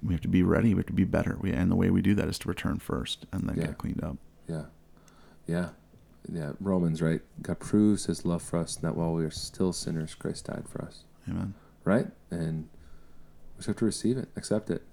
we 0.03 0.13
have 0.13 0.21
to 0.21 0.27
be 0.27 0.43
ready. 0.43 0.75
We 0.75 0.79
have 0.79 0.85
to 0.85 0.93
be 0.93 1.05
better. 1.05 1.37
We, 1.41 1.51
and 1.51 1.71
the 1.71 1.75
way 1.75 1.89
we 1.89 2.03
do 2.03 2.13
that 2.13 2.27
is 2.27 2.37
to 2.39 2.47
return 2.47 2.77
first 2.77 3.25
and 3.31 3.49
then 3.49 3.55
Yeah. 3.57 3.65
get 3.65 3.77
cleaned 3.79 4.03
up. 4.03 4.17
Yeah. 4.47 4.65
Yeah. 5.47 5.69
Yeah. 6.31 6.51
Romans, 6.59 7.01
right? 7.01 7.21
God 7.41 7.57
proves 7.59 8.05
his 8.05 8.25
love 8.25 8.43
for 8.43 8.59
us 8.59 8.75
and 8.75 8.83
that 8.85 8.95
while 8.95 9.11
we 9.13 9.25
are 9.25 9.31
still 9.31 9.73
sinners, 9.73 10.13
Christ 10.13 10.45
died 10.45 10.65
for 10.69 10.83
us. 10.83 11.03
Amen. 11.27 11.55
Right? 11.83 12.07
And 12.29 12.65
we 13.55 13.57
just 13.57 13.67
have 13.67 13.77
to 13.77 13.85
receive 13.85 14.17
it, 14.17 14.29
accept 14.35 14.69
it. 14.69 14.83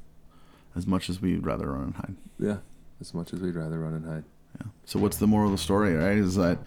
As 0.75 0.87
much 0.87 1.11
as 1.11 1.21
we'd 1.21 1.45
rather 1.45 1.71
run 1.73 1.83
and 1.83 1.95
hide. 1.97 2.15
Yeah. 2.39 2.57
As 2.99 3.13
much 3.13 3.35
as 3.35 3.41
we'd 3.41 3.57
rather 3.57 3.79
run 3.81 3.93
and 3.93 4.07
hide. 4.07 4.25
Yeah. 4.59 4.69
So 4.87 4.99
what's 4.99 5.19
the 5.19 5.27
moral 5.27 5.49
of 5.49 5.53
the 5.53 5.63
story, 5.63 5.95
right? 5.95 6.17
Is 6.17 6.37
that 6.37 6.61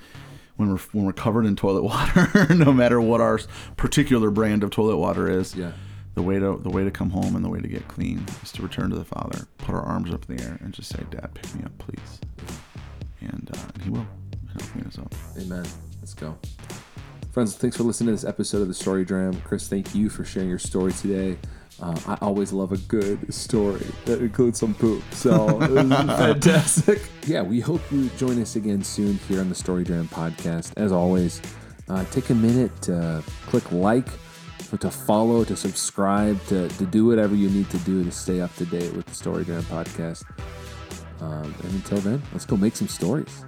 when 0.58 0.70
we're 0.70 0.78
when 0.92 1.06
we're 1.06 1.14
covered 1.14 1.46
in 1.46 1.56
toilet 1.56 1.84
water, 1.84 2.48
no 2.54 2.74
matter 2.74 3.00
what 3.00 3.22
our 3.22 3.40
particular 3.78 4.30
brand 4.32 4.64
of 4.64 4.70
toilet 4.72 4.98
water 4.98 5.30
is, 5.30 5.56
Yeah. 5.56 5.72
the 6.16 6.22
way 6.22 6.40
to 6.40 6.58
the 6.62 6.70
way 6.70 6.84
to 6.84 6.92
come 6.92 7.10
home 7.12 7.36
and 7.36 7.46
the 7.46 7.50
way 7.50 7.60
to 7.62 7.68
get 7.68 7.88
clean 7.88 8.26
is 8.44 8.52
to 8.54 8.62
return 8.64 8.90
to 8.90 8.96
the 8.98 9.06
Father, 9.06 9.48
put 9.60 9.74
our 9.76 9.84
arms 9.84 10.12
up 10.14 10.30
in 10.30 10.36
the 10.38 10.44
air, 10.44 10.58
and 10.62 10.74
just 10.74 10.90
say, 10.90 11.04
"Dad, 11.12 11.30
pick 11.34 11.54
me 11.56 11.64
up, 11.64 11.78
please." 11.78 12.20
And, 13.22 13.50
uh, 13.54 13.60
and 13.74 13.84
He 13.84 13.90
will. 13.90 14.06
He'll 14.54 14.68
clean 14.70 14.86
us 14.86 14.98
up. 14.98 15.14
Amen. 15.40 15.66
Let's 16.00 16.14
go. 16.14 16.38
Friends, 17.32 17.56
thanks 17.56 17.78
for 17.78 17.84
listening 17.84 18.08
to 18.08 18.12
this 18.14 18.24
episode 18.24 18.62
of 18.62 18.68
the 18.68 18.74
Story 18.74 19.06
Dram. 19.06 19.40
Chris, 19.42 19.68
thank 19.68 19.94
you 19.94 20.10
for 20.10 20.24
sharing 20.26 20.50
your 20.50 20.58
story 20.60 20.92
today. 20.92 21.38
Uh, 21.82 22.00
I 22.08 22.18
always 22.22 22.52
love 22.52 22.72
a 22.72 22.78
good 22.78 23.32
story 23.34 23.86
that 24.06 24.20
includes 24.20 24.60
some 24.60 24.74
poop. 24.74 25.04
So 25.12 25.60
fantastic. 25.60 27.02
Yeah, 27.28 27.42
we 27.42 27.60
hope 27.60 27.82
you 27.92 28.08
join 28.12 28.42
us 28.42 28.56
again 28.56 28.82
soon 28.82 29.16
here 29.28 29.42
on 29.42 29.50
the 29.50 29.56
Story 29.56 29.84
Dram 29.84 30.08
podcast. 30.08 30.72
As 30.78 30.94
always, 30.94 31.42
uh, 31.90 32.06
take 32.06 32.30
a 32.30 32.34
minute 32.34 32.72
to 32.84 33.22
click 33.48 33.70
like, 33.74 34.08
to 34.80 34.90
follow, 34.90 35.44
to 35.44 35.58
subscribe, 35.58 36.42
to, 36.46 36.70
to 36.70 36.86
do 36.86 37.06
whatever 37.06 37.36
you 37.36 37.50
need 37.50 37.70
to 37.72 37.78
do 37.80 38.02
to 38.06 38.12
stay 38.14 38.40
up 38.40 38.56
to 38.56 38.66
date 38.66 38.94
with 38.94 39.06
the 39.08 39.14
Story 39.14 39.44
Dram 39.44 39.64
podcast. 39.64 40.24
Um, 41.20 41.54
and 41.64 41.74
until 41.74 41.98
then, 41.98 42.22
let's 42.32 42.46
go 42.46 42.56
make 42.56 42.78
some 42.78 42.88
stories. 42.88 43.44